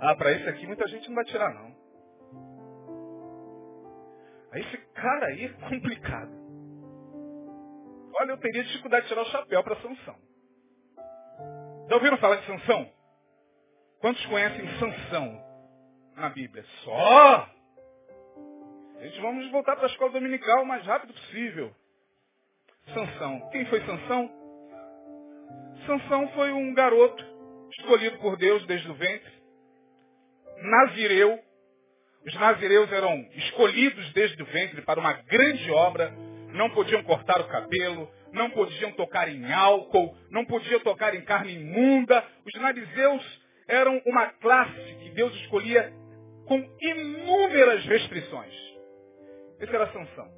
[0.00, 1.76] Ah, para esse aqui muita gente não vai tirar, não.
[4.52, 6.47] Aí esse cara aí é complicado.
[8.20, 10.16] Olha, eu teria dificuldade de tirar o chapéu para Sansão.
[11.88, 12.92] Já ouviram falar de Sansão?
[14.00, 15.44] Quantos conhecem Sansão
[16.16, 16.64] na Bíblia?
[16.84, 17.50] Só!
[19.00, 21.72] Gente, vamos voltar para a escola dominical o mais rápido possível.
[22.92, 23.48] Sansão.
[23.50, 24.30] Quem foi Sansão?
[25.86, 27.24] Sansão foi um garoto
[27.78, 29.32] escolhido por Deus desde o ventre.
[30.62, 31.38] Nazireu.
[32.26, 36.12] Os nazireus eram escolhidos desde o ventre para uma grande obra.
[36.52, 41.54] Não podiam cortar o cabelo, não podiam tocar em álcool, não podiam tocar em carne
[41.54, 42.24] imunda.
[42.44, 45.92] Os nazireus eram uma classe que Deus escolhia
[46.46, 48.54] com inúmeras restrições.
[49.60, 50.28] Esse era Sansão.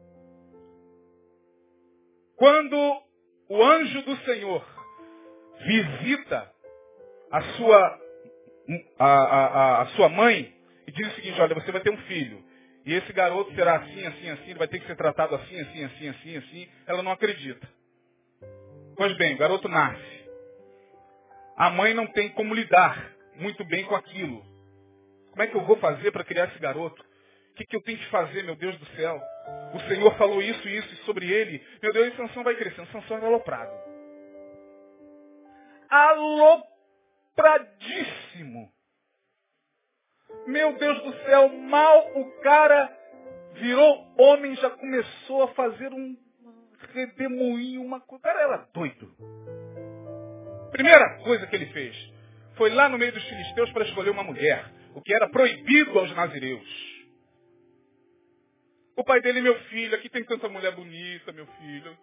[2.36, 3.02] Quando
[3.48, 4.64] o anjo do Senhor
[5.66, 6.50] visita
[7.30, 8.00] a sua,
[8.98, 10.52] a, a, a, sua mãe
[10.86, 12.42] e diz o seguinte, olha, você vai ter um filho.
[12.84, 15.84] E esse garoto será assim, assim, assim, ele vai ter que ser tratado assim, assim,
[15.84, 16.68] assim, assim, assim.
[16.86, 17.68] Ela não acredita.
[18.96, 20.20] Pois bem, o garoto nasce.
[21.56, 24.42] A mãe não tem como lidar muito bem com aquilo.
[25.30, 27.02] Como é que eu vou fazer para criar esse garoto?
[27.52, 29.20] O que, que, eu tenho que fazer, meu Deus do céu?
[29.74, 31.62] O Senhor falou isso e isso sobre ele.
[31.82, 32.90] Meu Deus, e Sansão vai crescendo.
[32.90, 33.90] Sansão era aloprado
[35.90, 38.72] alopradíssimo.
[40.50, 42.92] Meu Deus do céu, mal o cara
[43.52, 46.16] virou homem, já começou a fazer um
[46.92, 48.20] redemoinho, uma coisa.
[48.20, 49.14] O cara era doido.
[50.72, 51.96] Primeira coisa que ele fez
[52.56, 56.12] foi lá no meio dos filisteus para escolher uma mulher, o que era proibido aos
[56.16, 57.00] nazireus.
[58.96, 61.96] O pai dele, meu filho, aqui tem tanta mulher bonita, meu filho.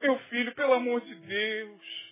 [0.00, 2.10] Meu filho, pelo amor de Deus.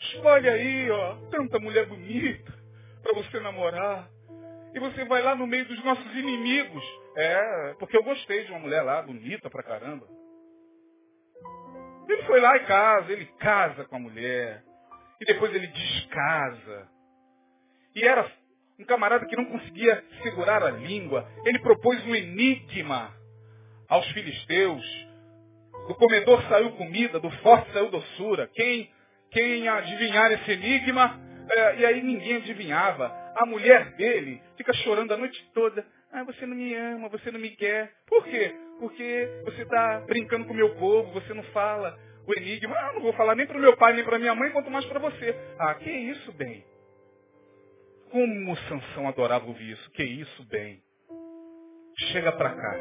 [0.00, 2.54] Escolhe aí, ó, tanta mulher bonita
[3.02, 4.08] para você namorar.
[4.74, 6.84] E você vai lá no meio dos nossos inimigos.
[7.16, 10.06] É, porque eu gostei de uma mulher lá, bonita pra caramba.
[12.08, 14.62] Ele foi lá e casa, ele casa com a mulher.
[15.20, 16.88] E depois ele descasa.
[17.94, 18.30] E era
[18.78, 21.28] um camarada que não conseguia segurar a língua.
[21.44, 23.12] Ele propôs um enigma
[23.88, 25.08] aos filisteus.
[25.88, 28.48] Do comedor saiu comida, do forte saiu doçura.
[28.54, 28.90] Quem
[29.30, 33.12] quem adivinhar esse enigma, é, e aí ninguém adivinhava.
[33.36, 35.84] A mulher dele fica chorando a noite toda.
[36.12, 37.92] Ah, você não me ama, você não me quer.
[38.06, 38.54] Por quê?
[38.80, 42.76] Porque você está brincando com o meu povo, você não fala o enigma.
[42.76, 44.84] Ah, não vou falar nem para o meu pai, nem para minha mãe, quanto mais
[44.86, 45.34] para você.
[45.58, 46.64] Ah, que isso, bem?
[48.10, 49.90] Como Sansão adorava ouvir isso.
[49.90, 50.82] Que isso, bem?
[52.12, 52.76] Chega para cá.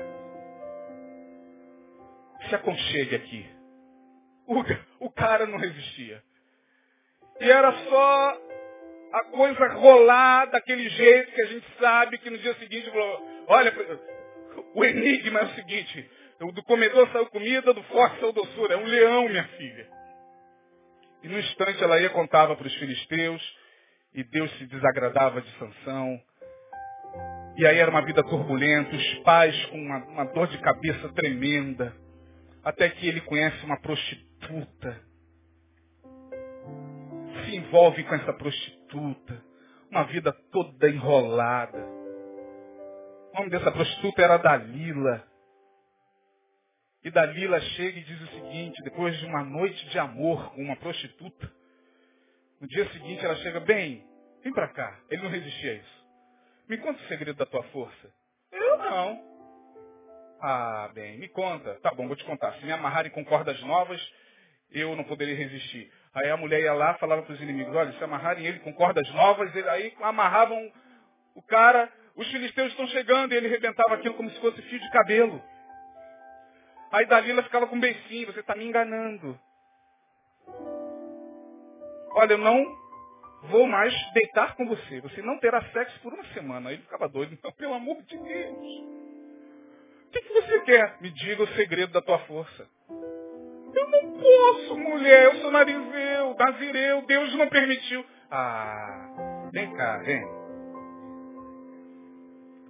[2.48, 3.46] Se aconchegue aqui.
[4.46, 4.64] O,
[5.06, 6.24] o cara não resistia.
[7.40, 8.47] E era só
[9.14, 12.92] a coisa rolar daquele jeito que a gente sabe que no dia seguinte
[13.48, 13.74] olha,
[14.74, 18.86] o enigma é o seguinte, do comedor saiu comida, do forte saiu doçura, é um
[18.86, 19.88] leão, minha filha.
[21.24, 23.58] E no instante ela ia contava para os filisteus,
[24.14, 26.22] e Deus se desagradava de Sansão.
[27.58, 31.96] E aí era uma vida turbulenta, os pais com uma, uma dor de cabeça tremenda,
[32.64, 35.07] até que ele conhece uma prostituta
[37.48, 39.42] se envolve com essa prostituta.
[39.90, 41.80] Uma vida toda enrolada.
[43.34, 45.26] O nome dessa prostituta era Dalila.
[47.04, 50.76] E Dalila chega e diz o seguinte, depois de uma noite de amor com uma
[50.76, 51.50] prostituta,
[52.60, 54.06] no dia seguinte ela chega, bem,
[54.44, 55.00] vem para cá.
[55.10, 56.08] Ele não resistia a isso.
[56.68, 58.12] Me conta o segredo da tua força.
[58.52, 59.22] Eu não.
[60.42, 61.76] Ah, bem, me conta.
[61.76, 62.54] Tá bom, vou te contar.
[62.56, 64.02] Se me amarrarem com cordas novas,
[64.72, 65.90] eu não poderia resistir.
[66.18, 69.08] Aí a mulher ia lá falava para os inimigos, olha, se amarrarem ele com cordas
[69.14, 70.72] novas, ele, aí amarravam
[71.36, 74.90] o cara, os filisteus estão chegando, e ele rebentava aquilo como se fosse fio de
[74.90, 75.40] cabelo.
[76.92, 79.40] Aí Dalila ficava com um beicinho, você está me enganando.
[82.14, 82.66] Olha, eu não
[83.44, 85.00] vou mais deitar com você.
[85.02, 86.70] Você não terá sexo por uma semana.
[86.70, 87.38] Aí ele ficava doido.
[87.44, 88.58] Não, pelo amor de Deus.
[88.58, 90.98] O que, que você quer?
[91.00, 92.68] Me diga o segredo da tua força.
[93.78, 95.26] Eu não posso, mulher.
[95.26, 97.06] Eu sou narizeu, nazireu.
[97.06, 98.06] Deus não permitiu.
[98.32, 100.26] Ah, vem cá, vem.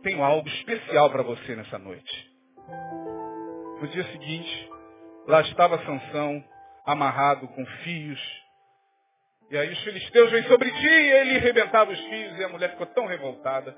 [0.03, 2.31] Tenho algo especial para você nessa noite.
[3.81, 4.69] No dia seguinte,
[5.27, 6.43] lá estava Sansão,
[6.85, 8.19] amarrado com fios.
[9.49, 12.71] E aí os filisteus vêm sobre ti e ele arrebentava os fios e a mulher
[12.71, 13.75] ficou tão revoltada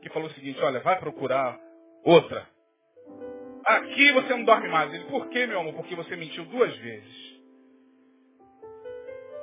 [0.00, 1.58] que falou o seguinte, olha, vai procurar
[2.04, 2.46] outra.
[3.66, 4.92] Aqui você não dorme mais.
[4.92, 5.74] Ele, por quê, meu amor?
[5.74, 7.40] Porque você mentiu duas vezes.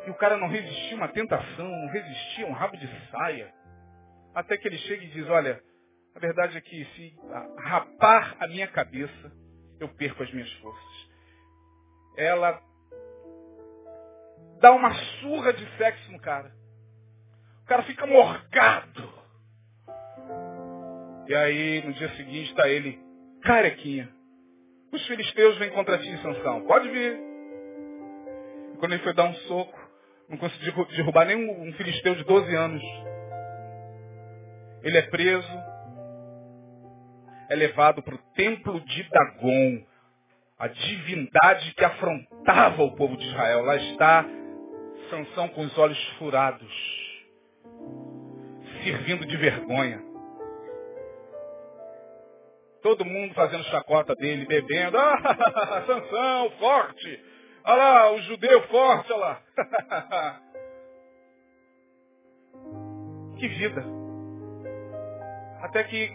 [0.06, 3.54] E o cara não resistia a uma tentação, não resistia a um rabo de saia.
[4.34, 5.62] Até que ele chega e diz, olha,
[6.16, 7.16] a verdade é que se
[7.60, 9.32] rapar a minha cabeça,
[9.80, 11.10] eu perco as minhas forças.
[12.18, 12.60] Ela
[14.60, 16.52] dá uma surra de sexo no cara.
[17.64, 19.14] O cara fica morgado.
[21.28, 23.07] E aí, no dia seguinte, está ele
[23.48, 24.10] carequinha.
[24.92, 26.62] Os filisteus vêm contra ti, Sansão.
[26.66, 27.18] Pode vir.
[28.74, 29.80] E quando ele foi dar um soco,
[30.30, 32.84] não conseguiu derrubar nem um filisteu de 12 anos.
[34.84, 35.64] Ele é preso,
[37.50, 39.84] é levado para o templo de Dagon,
[40.60, 43.64] a divindade que afrontava o povo de Israel.
[43.64, 44.26] Lá está
[45.10, 46.74] Sansão com os olhos furados,
[48.84, 50.07] servindo de vergonha.
[52.82, 54.98] Todo mundo fazendo chacota dele, bebendo.
[55.68, 57.24] Ah, Sansão, forte.
[57.66, 59.42] Olha lá, o judeu forte, olha lá.
[63.38, 63.84] que vida.
[65.62, 66.12] Até que,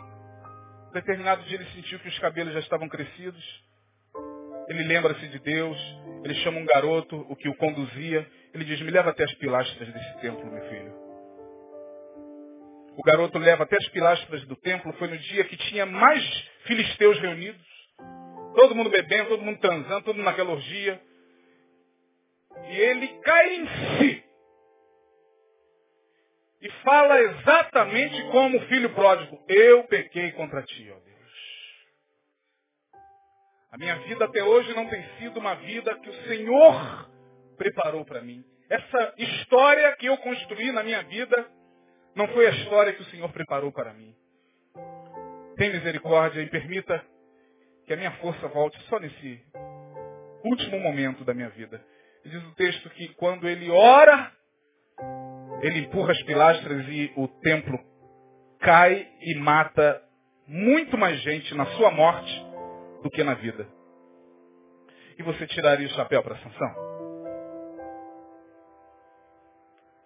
[0.93, 3.65] determinado dia, ele sentiu que os cabelos já estavam crescidos.
[4.69, 5.79] Ele lembra-se de Deus.
[6.25, 8.27] Ele chama um garoto, o que o conduzia.
[8.55, 11.12] Ele diz, me leva até as pilastras desse templo, meu filho.
[12.97, 14.93] O garoto leva até as pilastras do templo.
[14.95, 16.23] Foi no dia que tinha mais
[16.65, 17.63] filisteus reunidos.
[18.55, 21.01] Todo mundo bebendo, todo mundo transando, todo mundo naquela orgia.
[22.69, 24.25] E ele cai em si.
[26.61, 29.43] E fala exatamente como o filho pródigo.
[29.49, 31.13] Eu pequei contra ti, ó Deus.
[33.73, 37.11] A minha vida até hoje não tem sido uma vida que o Senhor
[37.57, 38.45] preparou para mim.
[38.69, 41.51] Essa história que eu construí na minha vida
[42.15, 44.15] não foi a história que o Senhor preparou para mim.
[45.57, 47.05] Tem misericórdia e permita
[47.87, 49.43] que a minha força volte só nesse
[50.45, 51.83] último momento da minha vida.
[52.25, 54.33] Diz o texto que quando ele ora,
[55.63, 57.79] ele empurra as pilastras e o templo
[58.61, 60.03] cai e mata
[60.47, 62.47] muito mais gente na sua morte
[63.03, 63.67] do que na vida.
[65.19, 66.75] E você tiraria o chapéu para Sansão?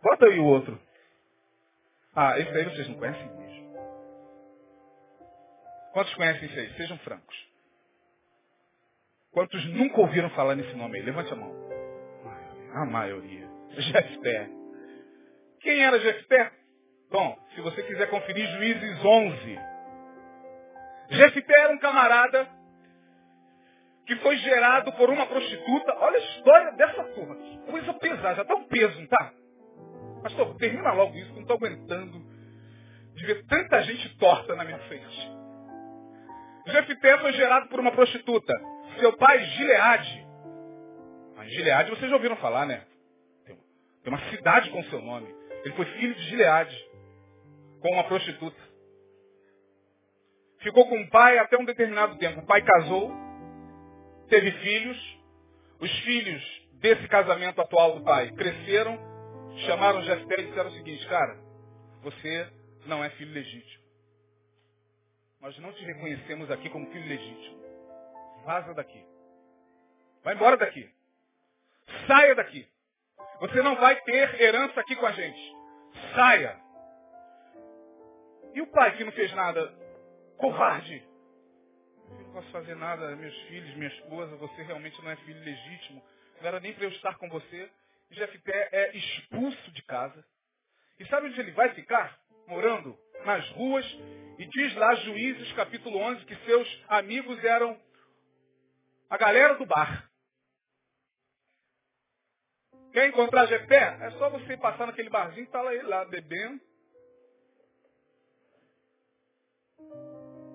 [0.02, 0.85] Bota aí o outro.
[2.16, 3.76] Ah, esse aí vocês não conhecem mesmo.
[5.92, 6.72] Quantos conhecem esse aí?
[6.74, 7.36] Sejam francos.
[9.32, 11.04] Quantos nunca ouviram falar nesse nome aí?
[11.04, 11.54] Levante a mão.
[12.72, 13.46] A maioria.
[13.68, 14.48] Jefté.
[15.60, 16.52] Quem era Jefté?
[17.10, 19.58] Bom, se você quiser conferir Juízes 11.
[21.10, 22.48] Jefté era um camarada
[24.06, 25.94] que foi gerado por uma prostituta.
[25.98, 27.36] Olha a história dessa turma.
[27.70, 29.32] Coisa pesada, já tá um peso, não tá?
[30.26, 32.20] Pastor, termina logo isso, não estou aguentando
[33.14, 35.30] de ver tanta gente torta na minha frente.
[36.66, 38.52] Jefté foi gerado por uma prostituta.
[38.98, 40.26] Seu pai, Gileade.
[41.36, 42.84] Mas Gileade vocês já ouviram falar, né?
[43.46, 45.32] Tem uma cidade com seu nome.
[45.64, 46.76] Ele foi filho de Gileade.
[47.80, 48.60] Com uma prostituta.
[50.58, 52.40] Ficou com o pai até um determinado tempo.
[52.40, 53.12] O pai casou.
[54.28, 55.18] Teve filhos.
[55.78, 56.42] Os filhos
[56.80, 59.15] desse casamento atual do pai cresceram
[59.64, 61.36] chamaram Jefté e disseram o seguinte, cara,
[62.02, 62.50] você
[62.86, 63.84] não é filho legítimo.
[65.40, 67.62] Nós não te reconhecemos aqui como filho legítimo.
[68.44, 69.04] Vaza daqui.
[70.22, 70.90] Vai embora daqui.
[72.06, 72.68] Saia daqui.
[73.40, 75.56] Você não vai ter herança aqui com a gente.
[76.14, 76.58] Saia.
[78.54, 79.72] E o pai que não fez nada?
[80.38, 81.06] Covarde.
[82.10, 86.02] Eu não posso fazer nada, meus filhos, minha esposa, você realmente não é filho legítimo.
[86.40, 87.70] Não era nem para eu estar com você.
[88.10, 90.24] Jefté é expulso de casa.
[90.98, 92.18] E sabe onde ele vai ficar?
[92.46, 92.98] Morando?
[93.26, 93.84] nas ruas,
[94.38, 97.78] e diz lá Juízes capítulo 11 que seus amigos eram
[99.10, 100.08] a galera do bar.
[102.92, 103.98] Quer encontrar Jefté?
[104.00, 106.60] É só você passar naquele barzinho tá lá ele lá bebendo.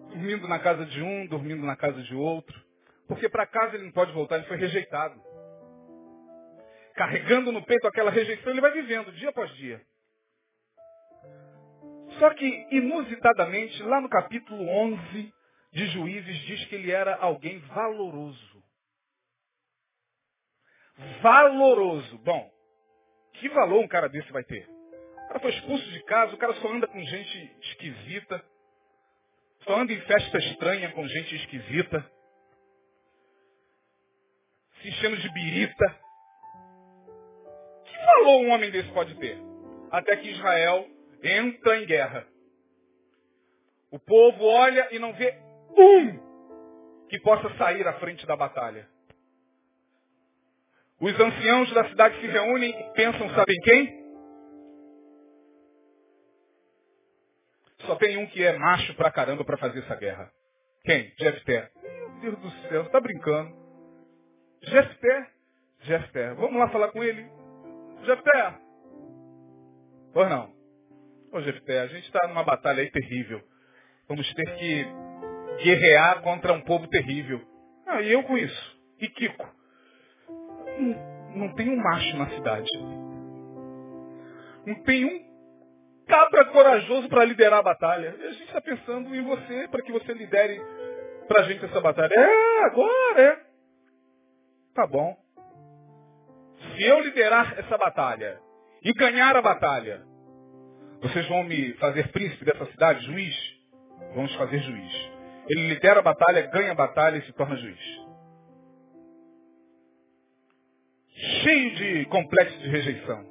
[0.10, 2.60] Dormindo na casa de um, dormindo na casa de outro.
[3.08, 5.22] Porque para casa ele não pode voltar, ele foi rejeitado.
[6.96, 9.82] Carregando no peito aquela rejeição, ele vai vivendo dia após dia.
[12.20, 15.34] Só que, inusitadamente, lá no capítulo 11
[15.72, 18.64] de Juízes, diz que ele era alguém valoroso.
[21.22, 22.18] Valoroso.
[22.20, 22.52] Bom,
[23.34, 24.70] que valor um cara desse vai ter?
[24.70, 28.46] O cara foi expulso de casa, o cara só anda com gente esquisita,
[29.64, 32.12] só anda em festa estranha com gente esquisita,
[34.82, 36.02] se enchendo de birita.
[38.12, 39.38] Valor um homem desse pode ter?
[39.90, 40.88] Até que Israel
[41.24, 42.28] entra em guerra.
[43.90, 45.34] O povo olha e não vê
[45.78, 48.88] um que possa sair à frente da batalha.
[51.00, 54.02] Os anciãos da cidade se reúnem e pensam, sabem quem?
[57.80, 60.32] Só tem um que é macho pra caramba para fazer essa guerra.
[60.84, 61.12] Quem?
[61.18, 61.72] Jefté.
[61.82, 63.52] Meu Deus do céu, você tá brincando.
[64.62, 65.32] Jefté?
[65.82, 66.34] Jefté.
[66.36, 67.41] Vamos lá falar com ele.
[68.04, 68.60] Jefté.
[70.14, 70.52] Pois não.
[71.32, 73.42] Ô Jefté, a gente está numa batalha aí terrível.
[74.08, 74.86] Vamos ter que
[75.64, 77.42] guerrear contra um povo terrível.
[77.88, 78.82] Ah, e eu com isso.
[79.00, 79.48] E Kiko?
[80.78, 82.70] Não, não tem um macho na cidade.
[84.66, 85.32] Não tem um
[86.08, 88.16] cabra corajoso para liderar a batalha.
[88.20, 90.62] E a gente está pensando em você, para que você lidere
[91.28, 92.14] para a gente essa batalha.
[92.14, 93.40] É, agora é.
[94.74, 95.18] Tá bom.
[96.82, 98.42] Se eu liderar essa batalha
[98.84, 100.02] e ganhar a batalha,
[101.00, 103.36] vocês vão me fazer príncipe dessa cidade, juiz?
[104.16, 105.12] Vamos fazer juiz.
[105.48, 107.80] Ele lidera a batalha, ganha a batalha e se torna juiz.
[111.44, 113.30] Cheio de complexo de rejeição.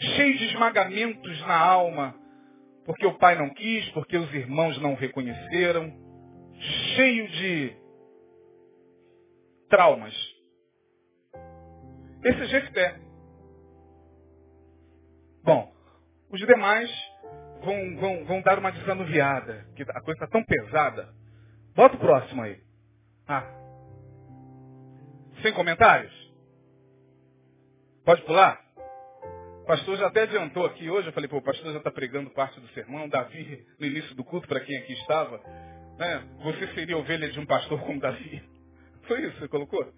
[0.00, 2.14] Cheio de esmagamentos na alma,
[2.86, 5.92] porque o pai não quis, porque os irmãos não reconheceram.
[6.96, 7.76] Cheio de
[9.68, 10.31] traumas.
[12.24, 13.00] Esse é Jefté.
[15.42, 15.72] Bom,
[16.30, 16.90] os demais
[17.64, 21.12] vão, vão, vão dar uma desanuviada, que a coisa está tão pesada.
[21.74, 22.60] Bota o próximo aí.
[23.26, 23.44] Ah.
[25.42, 26.12] Sem comentários?
[28.04, 28.60] Pode pular?
[29.62, 32.30] O pastor já até adiantou aqui hoje, eu falei, pô, o pastor já está pregando
[32.30, 35.38] parte do sermão, Davi, no início do culto, para quem aqui estava,
[35.98, 36.28] né?
[36.42, 38.42] Você seria ovelha de um pastor como Davi.
[39.06, 39.92] Foi isso que você colocou?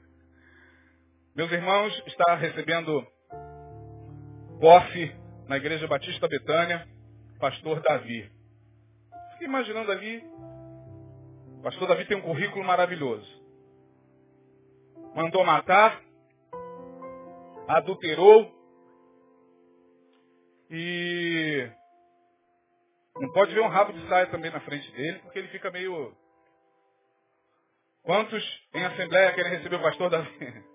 [1.34, 3.04] Meus irmãos, está recebendo
[4.60, 5.12] posse
[5.48, 6.86] na Igreja Batista Betânia,
[7.40, 8.30] pastor Davi.
[9.32, 10.22] Fiquei imaginando ali,
[11.58, 13.26] o pastor Davi tem um currículo maravilhoso.
[15.16, 16.00] Mandou matar,
[17.66, 18.54] adulterou
[20.70, 21.68] e
[23.16, 26.16] não pode ver um rabo de saia também na frente dele, porque ele fica meio.
[28.04, 30.64] Quantos em assembleia querem receber o pastor Davi?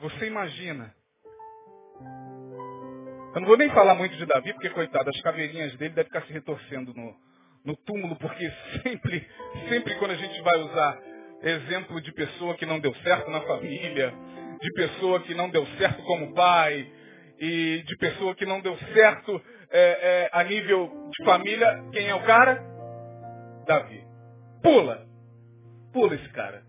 [0.00, 0.94] Você imagina
[3.34, 6.26] eu não vou nem falar muito de Davi, porque, coitado, as caveirinhas dele devem ficar
[6.26, 7.14] se retorcendo no,
[7.64, 8.50] no túmulo, porque
[8.82, 9.28] sempre,
[9.68, 10.98] sempre quando a gente vai usar
[11.42, 14.12] exemplo de pessoa que não deu certo na família,
[14.60, 16.90] de pessoa que não deu certo como pai,
[17.38, 19.40] e de pessoa que não deu certo
[19.70, 22.60] é, é, a nível de família, quem é o cara?
[23.66, 24.02] Davi.
[24.62, 25.06] Pula.
[25.92, 26.62] Pula esse cara.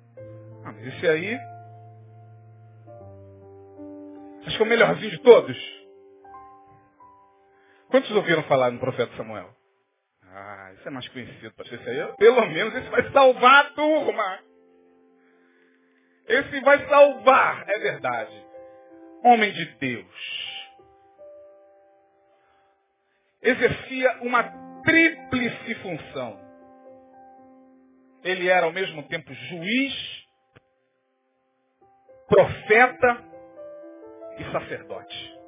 [0.64, 1.40] Ah, esse aí.
[4.46, 5.58] Acho que é o melhorzinho de todos.
[7.90, 9.50] Quantos ouviram falar no profeta Samuel?
[10.24, 11.80] Ah, isso é mais conhecido, pastor.
[11.80, 14.40] Isso aí, pelo menos esse vai salvar a turma.
[16.28, 18.46] Esse vai salvar, é verdade.
[19.24, 20.60] Homem de Deus.
[23.42, 24.44] Exercia uma
[24.84, 26.40] tríplice função.
[28.24, 30.28] Ele era ao mesmo tempo juiz,
[32.28, 33.29] profeta
[34.40, 35.40] e sacerdote.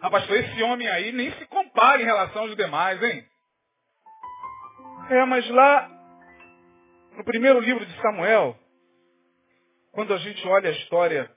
[0.00, 3.26] Ah, pastor, esse homem aí nem se compara em relação aos demais, hein?
[5.10, 5.88] É, mas lá,
[7.16, 8.56] no primeiro livro de Samuel,
[9.92, 11.30] quando a gente olha a história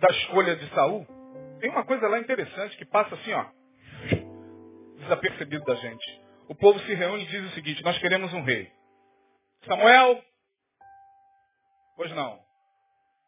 [0.00, 1.06] da escolha de Saul,
[1.60, 3.46] tem uma coisa lá interessante que passa assim, ó,
[4.98, 6.22] desapercebido da gente.
[6.48, 8.70] O povo se reúne e diz o seguinte, nós queremos um rei.
[9.66, 10.22] Samuel,
[11.96, 12.45] pois não.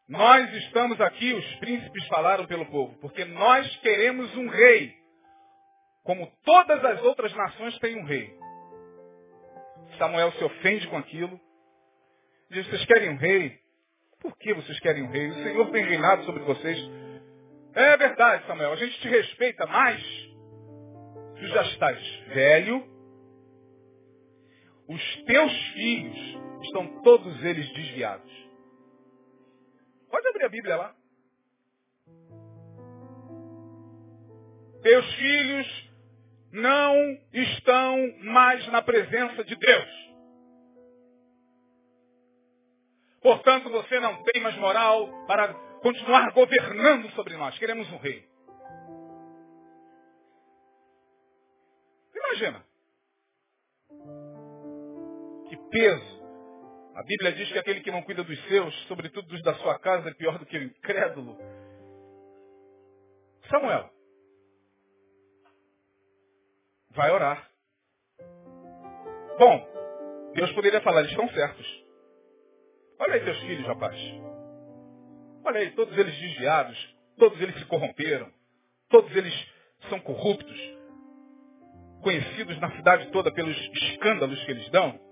[0.09, 4.91] Nós estamos aqui, os príncipes falaram pelo povo, porque nós queremos um rei.
[6.03, 8.35] Como todas as outras nações têm um rei.
[9.99, 11.39] Samuel se ofende com aquilo.
[12.49, 13.59] Diz, vocês querem um rei?
[14.19, 15.27] Por que vocês querem um rei?
[15.27, 16.79] O Senhor tem reinado sobre vocês.
[17.75, 18.73] É verdade, Samuel.
[18.73, 20.03] A gente te respeita, mas
[21.37, 22.83] tu já estás velho.
[24.87, 26.17] Os teus filhos
[26.63, 28.48] estão todos eles desviados.
[30.09, 30.95] Pode abrir a Bíblia lá.
[34.81, 35.89] Teus filhos
[36.51, 36.95] não
[37.33, 40.09] estão mais na presença de Deus.
[43.21, 47.57] Portanto, você não tem mais moral para continuar governando sobre nós.
[47.59, 48.27] Queremos um rei.
[52.15, 52.63] Imagina.
[55.49, 56.18] Que peso.
[56.99, 60.09] A Bíblia diz que aquele que não cuida dos seus, sobretudo dos da sua casa,
[60.09, 61.37] é pior do que o incrédulo.
[63.49, 63.89] Samuel.
[66.91, 67.49] Vai orar.
[69.37, 71.85] Bom, Deus poderia falar, eles estão certos.
[72.99, 73.97] Olha aí teus filhos, rapaz.
[75.45, 78.29] Olha aí, todos eles desviados, todos eles se corromperam,
[78.89, 79.33] todos eles
[79.87, 80.59] são corruptos,
[82.01, 85.08] conhecidos na cidade toda pelos escândalos que eles dão.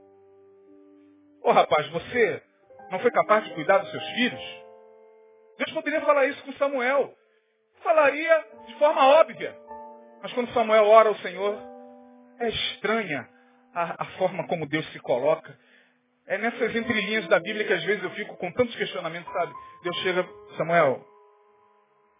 [1.47, 2.43] Ô oh, rapaz, você
[2.91, 4.41] não foi capaz de cuidar dos seus filhos?
[5.57, 7.15] Deus poderia falar isso com Samuel.
[7.81, 9.57] Falaria de forma óbvia.
[10.21, 11.57] Mas quando Samuel ora ao Senhor,
[12.41, 13.29] é estranha
[13.73, 15.57] a, a forma como Deus se coloca.
[16.27, 19.53] É nessas entrelinhas da Bíblia que às vezes eu fico com tantos questionamentos, sabe?
[19.83, 20.27] Deus chega,
[20.57, 21.01] Samuel,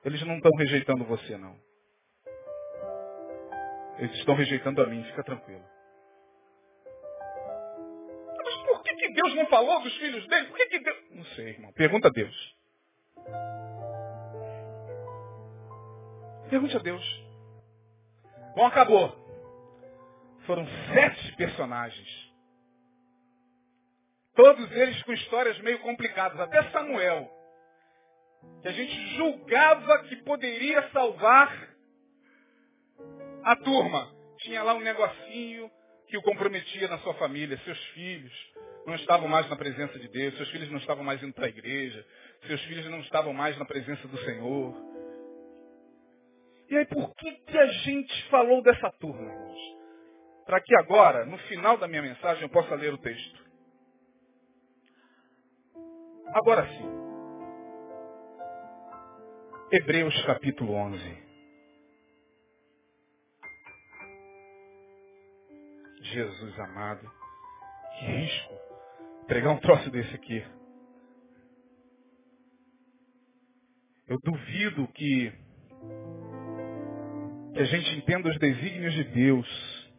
[0.06, 1.54] eles não estão rejeitando você, não.
[4.00, 5.66] Eles estão rejeitando a mim, fica tranquilo.
[9.18, 10.46] Deus não falou dos filhos dele?
[10.46, 10.98] Por que, que Deus...
[11.10, 11.74] Não sei, irmão.
[11.74, 12.56] Pergunta a Deus.
[16.52, 17.26] Pergunte a Deus.
[18.56, 19.12] Bom, acabou.
[20.46, 22.32] Foram sete personagens.
[24.36, 26.40] Todos eles com histórias meio complicadas.
[26.40, 27.28] Até Samuel,
[28.62, 31.76] que a gente julgava que poderia salvar
[33.44, 34.16] a turma.
[34.42, 35.72] Tinha lá um negocinho
[36.08, 37.58] que o comprometia na sua família.
[37.66, 38.58] Seus filhos
[38.88, 40.38] não estavam mais na presença de Deus.
[40.38, 42.06] Seus filhos não estavam mais indo para a igreja.
[42.48, 44.74] Seus filhos não estavam mais na presença do Senhor.
[46.70, 49.60] E aí, por que, que a gente falou dessa turma, irmãos?
[50.46, 53.46] Para que agora, no final da minha mensagem, eu possa ler o texto.
[56.34, 56.98] Agora sim.
[59.70, 61.28] Hebreus capítulo 11.
[66.04, 67.12] Jesus amado.
[68.00, 68.67] Que risco.
[69.28, 70.42] Pregar um troço desse aqui.
[74.08, 75.34] Eu duvido que,
[77.54, 79.92] que a gente entenda os desígnios de Deus.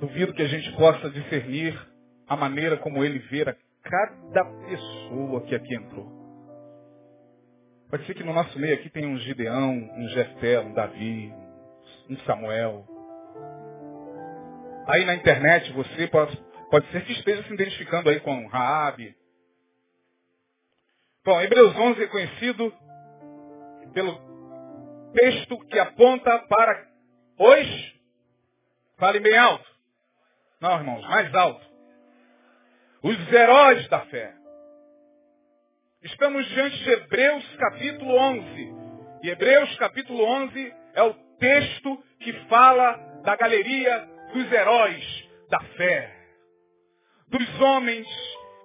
[0.00, 1.78] Duvido que a gente possa discernir
[2.26, 6.18] a maneira como ele vê a cada pessoa que aqui entrou.
[7.88, 11.32] Pode ser que no nosso meio aqui tenha um Gideão, um Jefté, um Davi,
[12.10, 12.97] um Samuel.
[14.88, 16.36] Aí na internet você pode,
[16.70, 19.14] pode ser que esteja se identificando aí com Raabe.
[21.24, 22.72] Bom, Hebreus 11 é conhecido
[23.92, 24.18] pelo
[25.12, 26.86] texto que aponta para
[27.38, 27.98] os...
[28.96, 29.68] Fale bem alto.
[30.60, 31.68] Não, irmãos, mais alto
[33.02, 34.32] os heróis da fé.
[36.02, 38.74] Estamos diante de Hebreus capítulo 11.
[39.22, 42.92] E Hebreus capítulo 11 é o texto que fala
[43.24, 46.14] da galeria dos heróis da fé.
[47.28, 48.06] Dos homens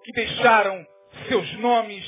[0.04, 0.86] que deixaram
[1.28, 2.06] seus nomes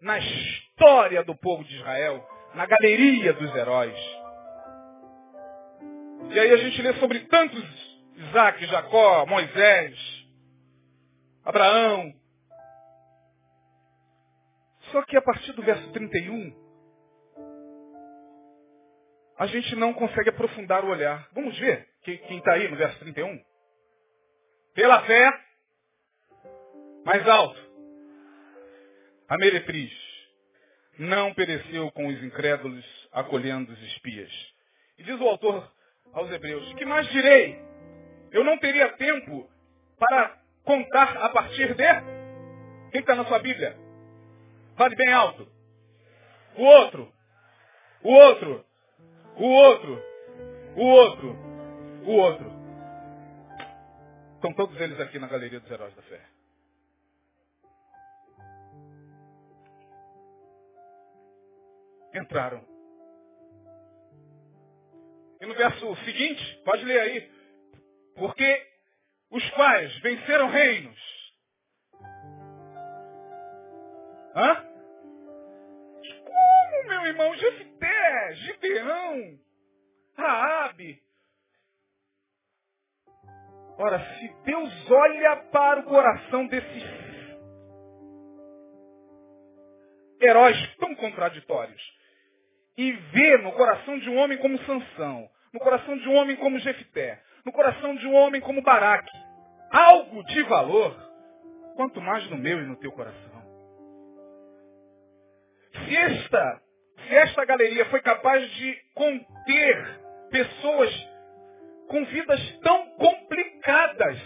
[0.00, 3.96] na história do povo de Israel, na galeria dos heróis.
[6.30, 7.64] E aí a gente lê sobre tantos
[8.16, 10.26] Isaac, Jacó, Moisés,
[11.44, 12.12] Abraão.
[14.90, 16.65] Só que a partir do verso 31,
[19.38, 21.28] a gente não consegue aprofundar o olhar.
[21.32, 23.42] Vamos ver quem está aí no verso 31?
[24.74, 25.30] Pela fé,
[27.04, 27.66] mais alto.
[29.28, 29.92] A meretriz
[30.98, 34.30] não pereceu com os incrédulos acolhendo os espias.
[34.98, 35.70] E diz o autor
[36.12, 37.60] aos hebreus, que mais direi?
[38.30, 39.50] Eu não teria tempo
[39.98, 41.84] para contar a partir de?
[42.90, 43.76] Quem está na sua Bíblia?
[44.76, 45.48] Fale bem alto.
[46.56, 47.12] O outro.
[48.02, 48.64] O outro.
[49.38, 50.02] O outro.
[50.76, 51.36] O outro.
[52.06, 52.52] O outro.
[54.34, 56.20] Estão todos eles aqui na galeria dos heróis da fé.
[62.14, 62.64] Entraram.
[65.40, 67.30] E no verso seguinte, pode ler aí.
[68.14, 68.66] Porque
[69.30, 70.98] os pais venceram reinos.
[74.34, 74.65] Hã?
[76.86, 77.34] Meu irmão?
[77.36, 79.38] Jefité, Gibeão,
[80.16, 81.02] Raabe.
[83.78, 86.82] Ora, se Deus olha para o coração desses
[90.20, 91.82] heróis tão contraditórios
[92.76, 96.58] e vê no coração de um homem como Sansão, no coração de um homem como
[96.58, 99.12] Jefité, no coração de um homem como Baraque,
[99.70, 100.94] algo de valor,
[101.76, 103.36] quanto mais no meu e no teu coração.
[105.72, 106.62] Se esta,
[107.08, 110.00] esta galeria foi capaz de conter
[110.30, 110.90] pessoas
[111.88, 114.18] com vidas tão complicadas,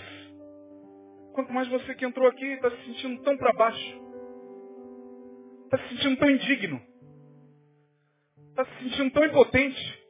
[1.34, 4.00] quanto mais você que entrou aqui está se sentindo tão para baixo,
[5.64, 6.82] está se sentindo tão indigno,
[8.50, 10.04] está se sentindo tão impotente,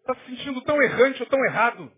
[0.00, 1.92] está se sentindo tão errante ou tão errado,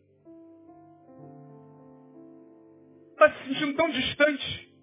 [3.12, 4.73] está se sentindo tão distante.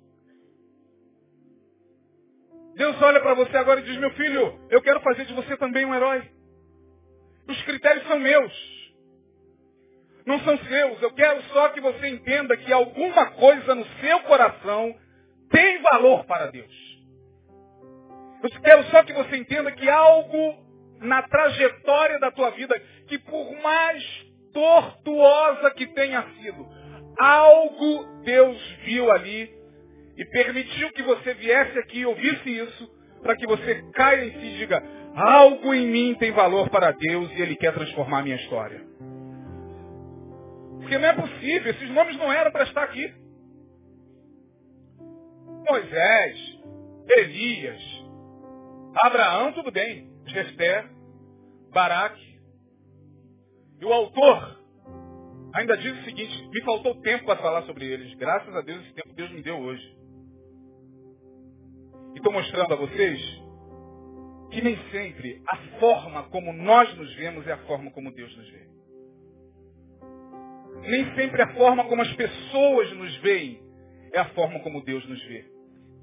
[2.75, 5.85] Deus olha para você agora e diz, meu filho, eu quero fazer de você também
[5.85, 6.23] um herói.
[7.47, 8.81] Os critérios são meus.
[10.25, 11.01] Não são seus.
[11.01, 14.95] Eu quero só que você entenda que alguma coisa no seu coração
[15.49, 16.91] tem valor para Deus.
[18.43, 20.57] Eu quero só que você entenda que algo
[20.99, 24.03] na trajetória da tua vida, que por mais
[24.53, 26.67] tortuosa que tenha sido,
[27.19, 29.60] algo Deus viu ali
[30.21, 32.87] e permitiu que você viesse aqui e ouvisse isso,
[33.23, 34.83] para que você caia em si e diga,
[35.15, 38.85] algo em mim tem valor para Deus e Ele quer transformar a minha história.
[40.79, 43.11] Porque não é possível, esses nomes não eram para estar aqui.
[45.67, 46.59] Moisés,
[47.17, 47.81] Elias,
[49.03, 50.85] Abraão, tudo bem, Jefté,
[51.73, 52.39] Baraque.
[53.79, 54.59] E o autor
[55.55, 58.13] ainda diz o seguinte, me faltou tempo para falar sobre eles.
[58.19, 60.00] Graças a Deus esse tempo Deus me deu hoje.
[62.13, 63.41] E estou mostrando a vocês
[64.51, 68.49] que nem sempre a forma como nós nos vemos é a forma como Deus nos
[68.49, 68.67] vê.
[70.89, 73.61] Nem sempre a forma como as pessoas nos veem
[74.13, 75.45] é a forma como Deus nos vê.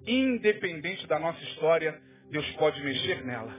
[0.06, 2.00] Independente da nossa história,
[2.30, 3.54] Deus pode mexer nela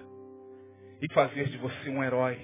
[1.02, 2.39] e fazer de você um herói.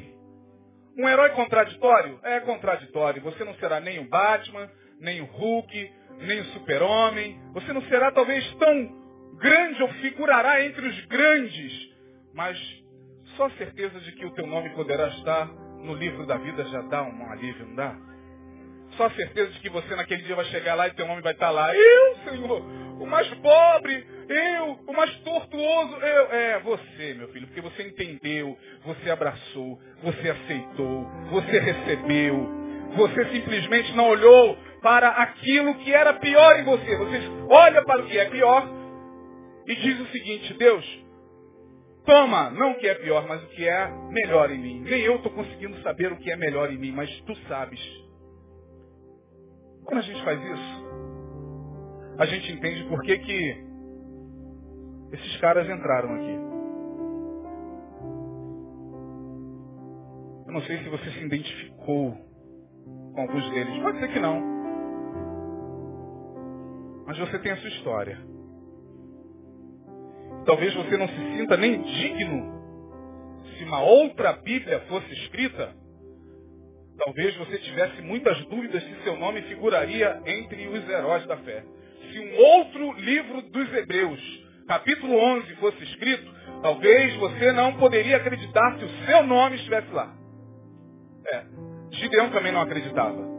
[0.97, 2.19] Um herói contraditório?
[2.23, 3.21] É contraditório.
[3.23, 7.39] Você não será nem o Batman, nem o Hulk, nem o Super-Homem.
[7.53, 9.04] Você não será talvez tão
[9.37, 11.89] grande ou figurará entre os grandes,
[12.33, 12.57] mas
[13.35, 15.47] só a certeza de que o teu nome poderá estar
[15.83, 17.95] no livro da vida já dá um alívio, não dá?
[18.97, 21.33] Só a certeza de que você naquele dia vai chegar lá e teu nome vai
[21.33, 21.75] estar lá.
[21.75, 22.61] Eu, Senhor,
[22.99, 26.31] o mais pobre, eu, o mais tortuoso, eu.
[26.31, 32.65] É, você, meu filho, porque você entendeu, você abraçou, você aceitou, você recebeu.
[32.95, 36.95] Você simplesmente não olhou para aquilo que era pior em você.
[36.95, 37.19] Você
[37.49, 38.84] olha para o que é pior
[39.67, 41.05] e diz o seguinte, Deus,
[42.05, 44.81] toma, não o que é pior, mas o que é melhor em mim.
[44.81, 47.79] Nem eu estou conseguindo saber o que é melhor em mim, mas tu sabes.
[49.85, 50.85] Quando a gente faz isso,
[52.17, 53.65] a gente entende por que, que
[55.13, 56.35] esses caras entraram aqui.
[60.47, 62.11] Eu não sei se você se identificou
[63.13, 63.81] com alguns deles.
[63.81, 64.55] Pode ser que não.
[67.07, 68.34] Mas você tem a sua história.
[70.45, 72.55] Talvez você não se sinta nem digno
[73.57, 75.73] se uma outra Bíblia fosse escrita.
[76.97, 81.63] Talvez você tivesse muitas dúvidas se seu nome figuraria entre os heróis da fé.
[82.11, 84.19] Se um outro livro dos Hebreus,
[84.67, 90.15] capítulo 11, fosse escrito, talvez você não poderia acreditar se o seu nome estivesse lá.
[91.27, 91.43] É,
[91.91, 93.35] Gideão também não acreditava.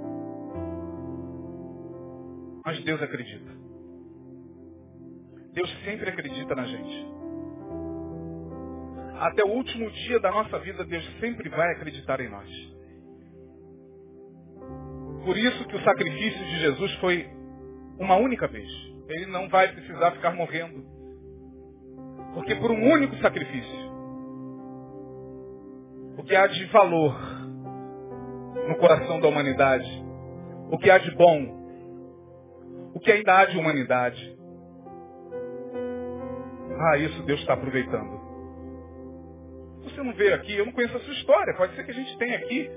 [2.64, 3.55] Mas Deus acredita.
[5.56, 7.06] Deus sempre acredita na gente.
[9.18, 12.46] Até o último dia da nossa vida, Deus sempre vai acreditar em nós.
[15.24, 17.26] Por isso que o sacrifício de Jesus foi
[17.98, 18.68] uma única vez.
[19.08, 20.84] Ele não vai precisar ficar morrendo.
[22.34, 23.92] Porque por um único sacrifício,
[26.18, 27.18] o que há de valor
[28.68, 29.88] no coração da humanidade,
[30.70, 34.35] o que há de bom, o que ainda há de humanidade,
[36.78, 38.26] ah, isso Deus está aproveitando.
[39.84, 41.54] Você não veio aqui, eu não conheço a sua história.
[41.54, 42.70] Pode ser que a gente tenha aqui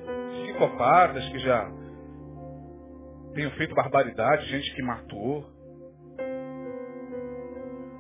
[0.44, 1.72] psicopatas que já
[3.34, 5.46] tenham feito barbaridade, gente que matou.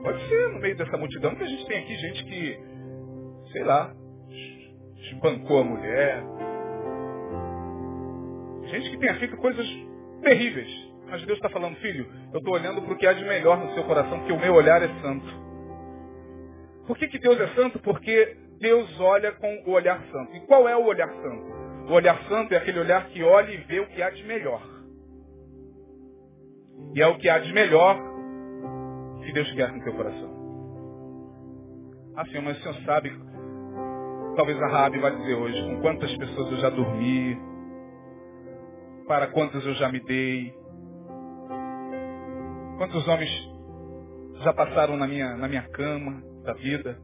[0.04, 2.70] Pode ser no meio dessa multidão que a gente tem aqui gente que
[3.52, 3.94] sei lá,
[5.12, 6.24] espancou a mulher.
[8.66, 9.68] Gente que tem feito coisas
[10.22, 10.90] terríveis.
[11.10, 13.74] Mas Deus está falando, filho, eu estou olhando para o que há de melhor no
[13.74, 15.49] seu coração, porque o meu olhar é santo.
[16.90, 17.78] Por que, que Deus é santo?
[17.78, 20.36] Porque Deus olha com o olhar santo.
[20.36, 21.88] E qual é o olhar santo?
[21.88, 24.60] O olhar santo é aquele olhar que olha e vê o que há de melhor.
[26.96, 27.96] E é o que há de melhor
[29.24, 30.34] que Deus quer no teu coração.
[32.16, 33.12] Ah, Senhor, mas o Senhor sabe,
[34.36, 37.40] talvez a Rabi vai dizer hoje, com quantas pessoas eu já dormi,
[39.08, 40.52] para quantas eu já me dei,
[42.80, 43.30] quantos homens
[44.42, 46.98] já passaram na minha, na minha cama da vida.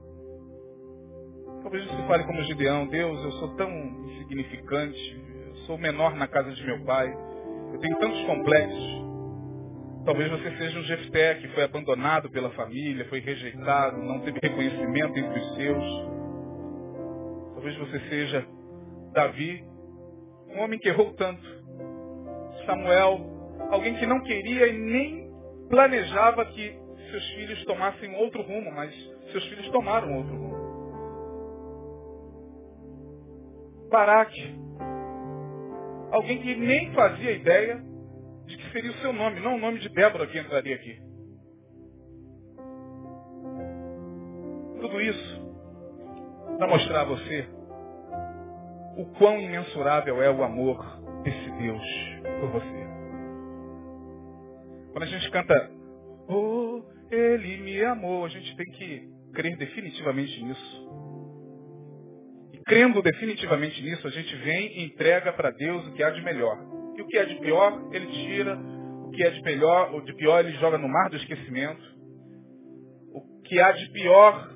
[1.61, 3.69] Talvez você fale como Gideão, Deus, eu sou tão
[4.05, 7.11] insignificante, eu sou menor na casa de meu pai,
[7.73, 9.05] eu tenho tantos complexos.
[10.03, 15.17] Talvez você seja um Jefté que foi abandonado pela família, foi rejeitado, não teve reconhecimento
[15.17, 15.83] entre os seus.
[17.53, 18.47] Talvez você seja
[19.13, 19.63] Davi,
[20.49, 21.43] um homem que errou tanto.
[22.65, 23.19] Samuel,
[23.71, 25.31] alguém que não queria e nem
[25.69, 26.75] planejava que
[27.09, 30.55] seus filhos tomassem outro rumo, mas seus filhos tomaram outro rumo.
[33.89, 34.55] Baraque,
[36.11, 37.83] alguém que nem fazia ideia
[38.45, 41.01] de que seria o seu nome, não o nome de Débora que entraria aqui.
[44.79, 45.45] Tudo isso
[46.57, 47.45] para mostrar a você
[48.97, 50.81] o quão imensurável é o amor
[51.23, 51.83] desse Deus
[52.39, 52.85] por você.
[54.93, 55.71] Quando a gente canta,
[56.29, 56.81] oh,
[57.11, 60.89] ele me amou, a gente tem que crer definitivamente nisso.
[62.53, 66.23] E crendo definitivamente nisso, a gente vem e entrega para Deus o que há de
[66.23, 66.57] melhor.
[66.97, 68.57] E o que é de pior, ele tira.
[68.57, 71.83] O que é de pior, o de pior ele joga no mar do esquecimento.
[73.13, 74.49] O que há de pior,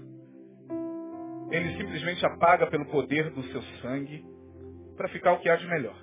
[1.51, 4.23] ele simplesmente apaga pelo poder do seu sangue
[4.95, 5.97] para ficar o que há de melhor.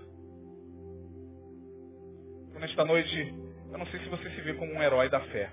[2.48, 3.34] Então, nesta noite,
[3.72, 5.50] eu não sei se você se vê como um herói da fé.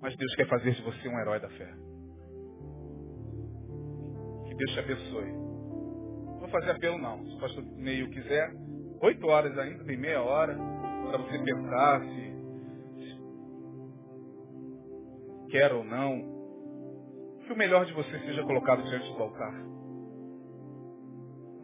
[0.00, 1.72] Mas Deus quer fazer de você um herói da fé.
[4.46, 5.48] Que Deus te abençoe
[6.48, 7.24] vou fazer apelo não.
[7.26, 8.50] Se o pastor Neil quiser,
[9.02, 10.56] oito horas ainda, tem meia hora,
[11.08, 12.38] para você pensar se,
[15.50, 16.38] quer ou não.
[17.44, 19.52] Que o melhor de você seja colocado diante do altar.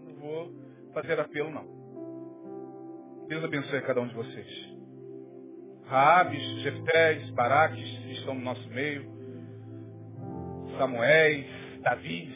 [0.07, 0.53] Não vou
[0.93, 1.75] fazer apelo não.
[3.29, 4.75] Deus abençoe cada um de vocês.
[5.87, 9.05] Raabes, Jeftés, Baraques, que estão no nosso meio,
[10.79, 11.47] Samuéis,
[11.83, 12.35] Davis,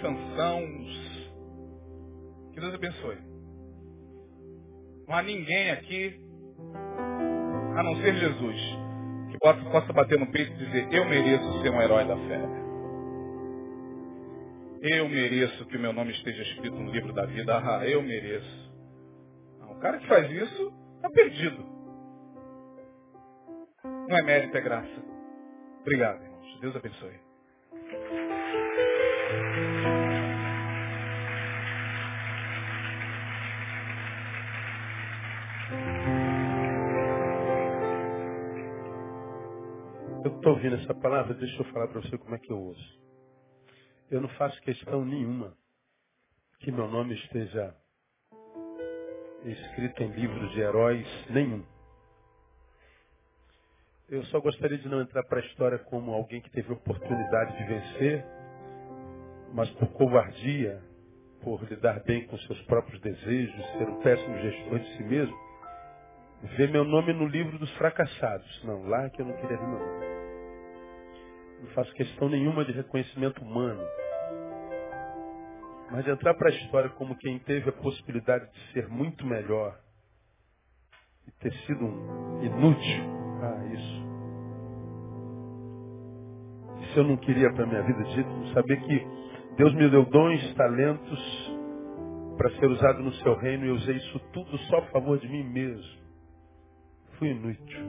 [0.00, 1.32] Sansãos.
[2.52, 3.16] Que Deus abençoe.
[5.08, 6.20] Não há ninguém aqui,
[7.74, 8.60] a não ser Jesus,
[9.30, 12.40] que possa, possa bater no peito e dizer, eu mereço ser um herói da fé.
[14.82, 17.56] Eu mereço que o meu nome esteja escrito no livro da vida.
[17.56, 18.72] Ah, eu mereço.
[19.60, 21.71] Não, o cara que faz isso está perdido.
[24.08, 25.02] Não é mérito, é graça.
[25.80, 26.60] Obrigado, irmãos.
[26.60, 27.20] Deus abençoe.
[40.24, 43.00] Eu estou ouvindo essa palavra, deixa eu falar para você como é que eu ouço.
[44.10, 45.56] Eu não faço questão nenhuma
[46.60, 47.74] que meu nome esteja
[49.44, 51.71] escrito em livros de heróis nenhum.
[54.12, 57.64] Eu só gostaria de não entrar para a história como alguém que teve oportunidade de
[57.64, 58.22] vencer,
[59.54, 60.82] mas por covardia,
[61.42, 65.34] por lidar bem com seus próprios desejos, ser um péssimo gestor de si mesmo,
[66.58, 68.64] ver meu nome no livro dos fracassados.
[68.64, 70.06] Não, lá que eu não queria ver meu nome.
[71.62, 73.82] Não faço questão nenhuma de reconhecimento humano.
[75.90, 79.80] Mas entrar para a história como quem teve a possibilidade de ser muito melhor
[81.26, 83.22] e ter sido um inútil.
[83.42, 84.01] Ah, isso.
[86.96, 89.06] Eu não queria para minha vida, de jeito saber que
[89.56, 91.52] Deus me deu dons, talentos
[92.36, 95.28] para ser usado no seu reino e eu usei isso tudo só a favor de
[95.28, 96.02] mim mesmo.
[97.18, 97.80] Fui inútil.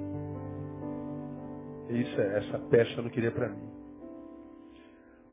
[1.90, 3.74] Isso, é, essa pecha eu não queria para mim.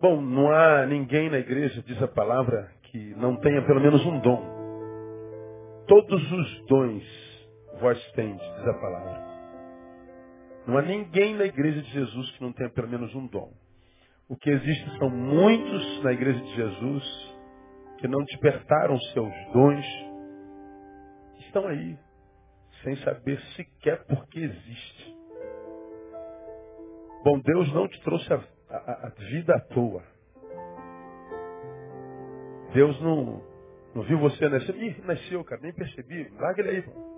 [0.00, 4.18] Bom, não há ninguém na igreja, diz a palavra, que não tenha pelo menos um
[4.20, 4.42] dom.
[5.86, 7.04] Todos os dons
[7.80, 9.30] vós tendes, diz a palavra.
[10.66, 13.52] Não há ninguém na igreja de Jesus que não tenha pelo menos um dom.
[14.30, 17.30] O que existe são muitos na igreja de Jesus
[17.98, 19.84] que não despertaram seus dons,
[21.40, 21.98] estão aí,
[22.84, 25.16] sem saber sequer por que existe.
[27.24, 28.36] Bom, Deus não te trouxe a,
[28.70, 30.04] a vida à toa.
[32.72, 33.42] Deus não,
[33.96, 34.76] não viu você nascer.
[34.76, 36.30] Ih, nasceu, cara, nem percebi.
[36.38, 37.10] Larga ele aí, mano.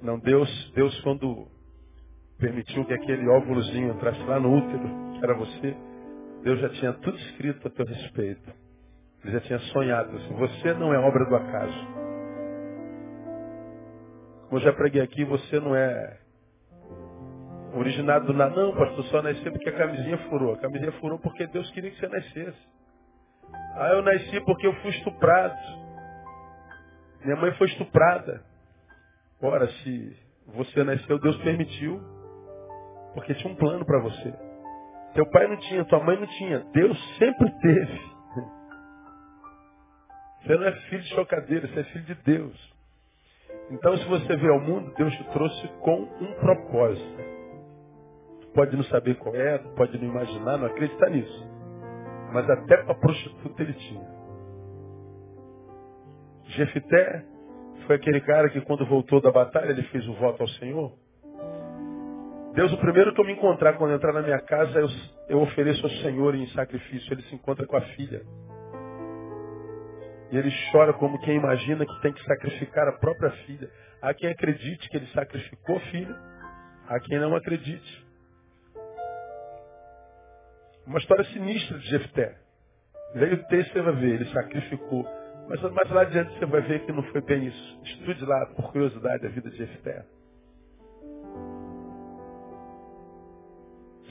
[0.00, 1.48] Não, Deus, Deus quando
[2.44, 5.74] permitiu que aquele óvulozinho entrasse lá no útero, que era você,
[6.42, 8.52] Deus já tinha tudo escrito a teu respeito.
[9.24, 10.14] Ele já tinha sonhado.
[10.14, 11.86] Assim, você não é obra do acaso.
[14.42, 16.18] Como eu já preguei aqui, você não é
[17.74, 18.54] originado do nada.
[18.54, 20.52] Não, pastor, só nasceu porque a camisinha furou.
[20.52, 22.68] A camisinha furou porque Deus queria que você nascesse.
[23.76, 25.56] Ah, eu nasci porque eu fui estuprado.
[27.24, 28.42] Minha mãe foi estuprada.
[29.40, 30.14] Ora, se
[30.48, 32.13] você nasceu, Deus permitiu.
[33.14, 34.34] Porque tinha um plano para você.
[35.14, 36.58] Teu pai não tinha, tua mãe não tinha.
[36.72, 38.14] Deus sempre teve.
[40.42, 42.74] Você não é filho de chocadeira, você é filho de Deus.
[43.70, 47.24] Então, se você vê ao mundo, Deus te trouxe com um propósito.
[48.54, 51.48] pode não saber qual é, pode não imaginar, não acreditar nisso.
[52.32, 54.14] Mas até para prostituta ele tinha.
[56.44, 57.24] Jefité
[57.86, 60.92] foi aquele cara que quando voltou da batalha, ele fez o voto ao Senhor.
[62.54, 64.86] Deus, o primeiro que eu me encontrar quando entrar na minha casa, eu,
[65.28, 67.12] eu ofereço ao Senhor em sacrifício.
[67.12, 68.22] Ele se encontra com a filha.
[70.30, 73.68] E ele chora como quem imagina que tem que sacrificar a própria filha.
[74.00, 76.16] Há quem acredite que ele sacrificou a filha,
[76.88, 78.06] há quem não acredite.
[80.86, 82.36] Uma história sinistra de Jefté.
[83.16, 85.04] Leia o texto você vai ver, ele sacrificou.
[85.48, 87.80] Mas mais lá adiante você vai ver que não foi bem isso.
[87.82, 90.04] Estude lá, por curiosidade, a vida de Jefté.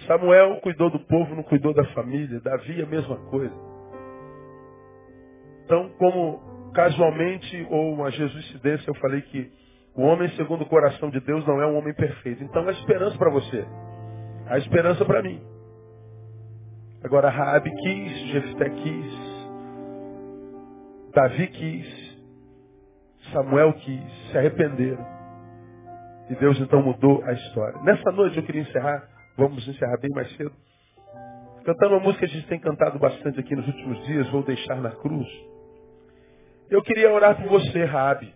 [0.07, 2.39] Samuel cuidou do povo, não cuidou da família.
[2.41, 3.53] Davi a mesma coisa.
[5.65, 9.51] Então, como casualmente ou uma jesuicidência, eu falei que
[9.95, 12.43] o homem segundo o coração de Deus não é um homem perfeito.
[12.43, 13.65] Então, há esperança para você.
[14.47, 15.41] Há esperança para mim.
[17.03, 19.33] Agora, Raabe quis, Jefté quis,
[21.13, 22.17] Davi quis,
[23.31, 25.05] Samuel quis, se arrependeram.
[26.29, 27.81] E Deus então mudou a história.
[27.83, 30.53] Nessa noite eu queria encerrar Vamos encerrar bem mais cedo.
[31.65, 34.75] Cantando uma música que a gente tem cantado bastante aqui nos últimos dias, Vou Deixar
[34.75, 35.27] na Cruz.
[36.69, 38.33] Eu queria orar por você, Rabi.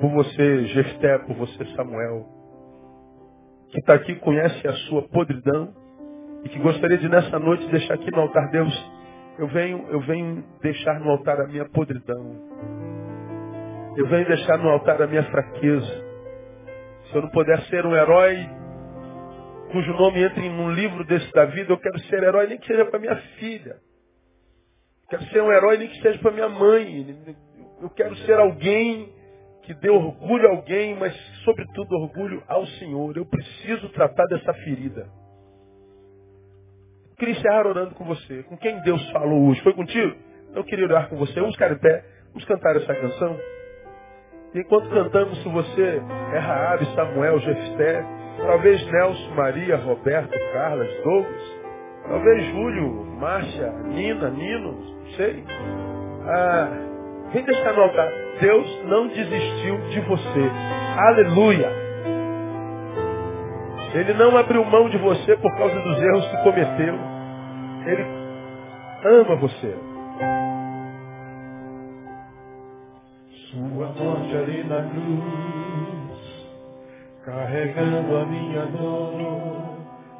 [0.00, 2.26] Por você, Jefté, por você, Samuel.
[3.70, 5.72] Que está aqui, conhece a sua podridão.
[6.44, 8.90] E que gostaria de nessa noite deixar aqui no altar, Deus,
[9.38, 12.36] eu venho, eu venho deixar no altar a minha podridão.
[13.96, 16.04] Eu venho deixar no altar a minha fraqueza.
[17.04, 18.61] Se eu não puder ser um herói
[19.72, 22.84] cujo nome entre um livro desse da vida, eu quero ser herói nem que seja
[22.84, 23.76] para minha filha.
[25.08, 27.36] Quero ser um herói nem que seja para minha mãe.
[27.80, 29.12] Eu quero ser alguém
[29.62, 31.14] que dê orgulho a alguém, mas
[31.44, 33.16] sobretudo orgulho ao Senhor.
[33.16, 35.08] Eu preciso tratar dessa ferida.
[37.10, 38.42] Eu queria encerrar orando com você.
[38.44, 39.62] Com quem Deus falou hoje?
[39.62, 40.16] Foi contigo?
[40.54, 41.34] Eu queria orar com você.
[41.34, 42.04] Vamos ficar em pé.
[42.28, 43.38] Vamos cantar essa canção.
[44.54, 46.02] E enquanto cantamos, se você
[46.34, 51.62] é Raabe, Samuel, Jefté, Talvez Nelson, Maria, Roberto, Carlos, Douglas.
[52.08, 55.44] Talvez Júlio, Márcia, Nina, Nino, não sei.
[56.26, 56.68] Ah,
[57.32, 58.12] vem deixar no altar.
[58.40, 60.50] Deus não desistiu de você.
[60.98, 61.70] Aleluia.
[63.94, 66.94] Ele não abriu mão de você por causa dos erros que cometeu.
[67.86, 68.06] Ele
[69.04, 69.76] ama você.
[73.50, 75.61] Sua morte ali na cruz
[77.24, 79.76] carregando a minha dor,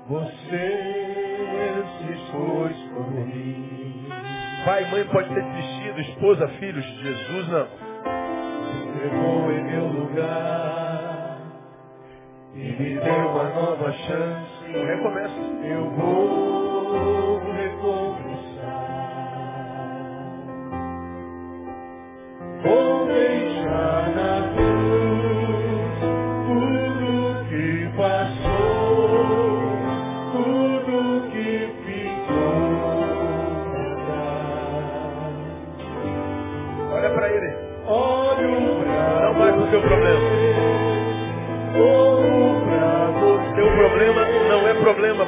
[0.08, 4.08] você se expôs por mim.
[4.64, 7.66] Pai, mãe pode ter desistido, esposa, filhos, Jesus não.
[9.02, 11.38] Levou em meu lugar
[12.54, 14.72] e me deu uma nova chance.
[14.72, 15.40] Recomeça.
[15.64, 17.40] Eu vou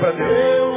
[0.05, 0.74] para Deus.